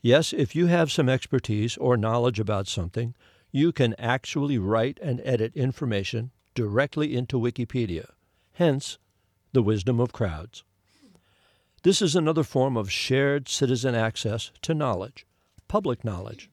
Yes, 0.01 0.31
if 0.31 0.55
you 0.55 0.67
have 0.67 0.91
some 0.91 1.09
expertise 1.09 1.75
or 1.75 1.97
knowledge 1.97 2.39
about 2.39 2.67
something, 2.67 3.13
you 3.51 3.73
can 3.73 3.93
actually 3.97 4.57
write 4.57 4.99
and 5.01 5.19
edit 5.25 5.53
information 5.55 6.31
directly 6.55 7.15
into 7.15 7.39
Wikipedia, 7.39 8.11
hence 8.53 8.97
the 9.51 9.63
wisdom 9.63 9.99
of 9.99 10.13
crowds. 10.13 10.63
This 11.83 12.01
is 12.01 12.15
another 12.15 12.43
form 12.43 12.77
of 12.77 12.91
shared 12.91 13.49
citizen 13.49 13.95
access 13.95 14.51
to 14.61 14.73
knowledge, 14.73 15.25
public 15.67 16.03
knowledge. 16.03 16.49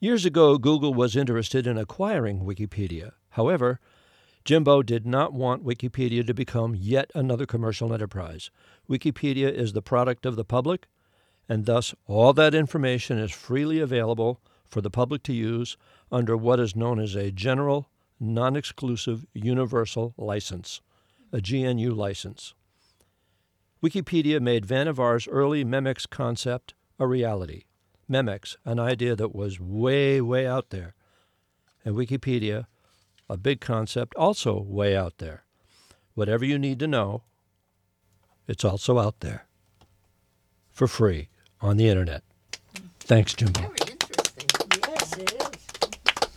Years 0.00 0.24
ago, 0.24 0.58
Google 0.58 0.92
was 0.92 1.16
interested 1.16 1.66
in 1.66 1.78
acquiring 1.78 2.40
Wikipedia. 2.40 3.12
However, 3.30 3.80
Jimbo 4.44 4.82
did 4.82 5.06
not 5.06 5.32
want 5.32 5.64
Wikipedia 5.64 6.26
to 6.26 6.34
become 6.34 6.74
yet 6.74 7.10
another 7.14 7.46
commercial 7.46 7.94
enterprise. 7.94 8.50
Wikipedia 8.88 9.50
is 9.50 9.72
the 9.72 9.80
product 9.80 10.26
of 10.26 10.36
the 10.36 10.44
public, 10.44 10.86
and 11.48 11.64
thus 11.64 11.94
all 12.06 12.34
that 12.34 12.54
information 12.54 13.18
is 13.18 13.30
freely 13.30 13.80
available 13.80 14.42
for 14.66 14.82
the 14.82 14.90
public 14.90 15.22
to 15.22 15.32
use 15.32 15.78
under 16.12 16.36
what 16.36 16.60
is 16.60 16.76
known 16.76 16.98
as 16.98 17.14
a 17.14 17.30
General 17.30 17.88
Non 18.20 18.54
Exclusive 18.54 19.24
Universal 19.32 20.14
License, 20.18 20.82
a 21.32 21.40
GNU 21.40 21.92
license. 21.92 22.52
Wikipedia 23.82 24.40
made 24.40 24.66
Vannevar's 24.66 25.26
early 25.28 25.64
Memex 25.64 26.08
concept 26.08 26.74
a 26.98 27.06
reality. 27.06 27.64
Memex, 28.10 28.56
an 28.66 28.78
idea 28.78 29.16
that 29.16 29.34
was 29.34 29.58
way, 29.58 30.20
way 30.20 30.46
out 30.46 30.68
there. 30.70 30.94
And 31.84 31.94
Wikipedia, 31.94 32.66
a 33.28 33.36
big 33.36 33.60
concept, 33.60 34.14
also 34.16 34.60
way 34.60 34.96
out 34.96 35.18
there. 35.18 35.44
Whatever 36.14 36.44
you 36.44 36.58
need 36.58 36.78
to 36.80 36.86
know, 36.86 37.22
it's 38.46 38.64
also 38.64 38.98
out 38.98 39.20
there 39.20 39.46
for 40.70 40.86
free 40.86 41.28
on 41.60 41.76
the 41.76 41.88
internet. 41.88 42.22
Thanks, 43.00 43.34
Jimbo. 43.34 43.60
Very 43.60 43.74
interesting. 43.90 44.48
Yes, 44.88 45.18
it 45.18 45.32
is. 45.32 46.28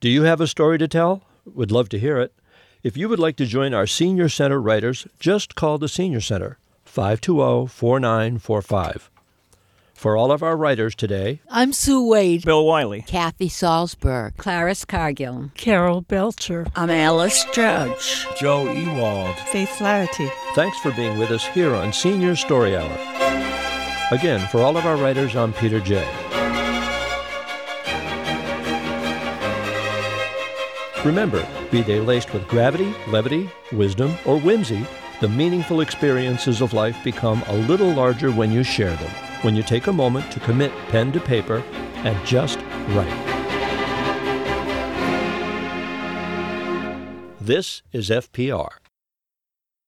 Do 0.00 0.08
you 0.08 0.22
have 0.22 0.40
a 0.40 0.46
story 0.46 0.78
to 0.78 0.88
tell? 0.88 1.22
Would 1.44 1.70
love 1.70 1.88
to 1.90 1.98
hear 1.98 2.18
it. 2.18 2.34
If 2.82 2.96
you 2.96 3.08
would 3.08 3.20
like 3.20 3.36
to 3.36 3.46
join 3.46 3.74
our 3.74 3.86
Senior 3.86 4.28
Center 4.28 4.60
writers, 4.60 5.06
just 5.20 5.54
call 5.54 5.78
the 5.78 5.88
Senior 5.88 6.20
Center, 6.20 6.58
520 6.84 7.68
4945. 7.68 9.10
For 10.02 10.16
all 10.16 10.32
of 10.32 10.42
our 10.42 10.56
writers 10.56 10.96
today, 10.96 11.42
I'm 11.48 11.72
Sue 11.72 12.04
Wade. 12.04 12.44
Bill 12.44 12.66
Wiley. 12.66 13.02
Kathy 13.02 13.48
Salzberg. 13.48 14.36
Clarice 14.36 14.84
Cargill. 14.84 15.52
Carol 15.54 16.00
Belcher. 16.00 16.66
I'm 16.74 16.90
Alice 16.90 17.44
Judge. 17.52 18.26
Joe 18.36 18.68
Ewald. 18.72 19.36
Faith 19.36 19.68
Flaherty. 19.76 20.28
thanks 20.56 20.76
for 20.80 20.90
being 20.90 21.18
with 21.20 21.30
us 21.30 21.46
here 21.46 21.72
on 21.72 21.92
Senior 21.92 22.34
Story 22.34 22.76
Hour. 22.76 22.90
Again, 24.10 24.40
for 24.48 24.58
all 24.62 24.76
of 24.76 24.86
our 24.86 24.96
writers, 24.96 25.36
I'm 25.36 25.52
Peter 25.52 25.78
J. 25.78 26.04
Remember, 31.04 31.46
be 31.70 31.82
they 31.82 32.00
laced 32.00 32.34
with 32.34 32.48
gravity, 32.48 32.92
levity, 33.06 33.48
wisdom, 33.70 34.16
or 34.24 34.40
whimsy, 34.40 34.84
the 35.20 35.28
meaningful 35.28 35.80
experiences 35.80 36.60
of 36.60 36.72
life 36.72 36.96
become 37.04 37.44
a 37.46 37.54
little 37.54 37.92
larger 37.92 38.32
when 38.32 38.50
you 38.50 38.64
share 38.64 38.96
them, 38.96 39.12
when 39.42 39.54
you 39.56 39.62
take 39.62 39.86
a 39.86 39.92
moment 39.92 40.30
to 40.32 40.40
commit 40.40 40.72
pen 40.88 41.12
to 41.12 41.20
paper 41.20 41.62
and 42.04 42.26
just 42.26 42.58
write. 42.88 43.32
This 47.40 47.82
is 47.92 48.08
FPR. 48.08 48.81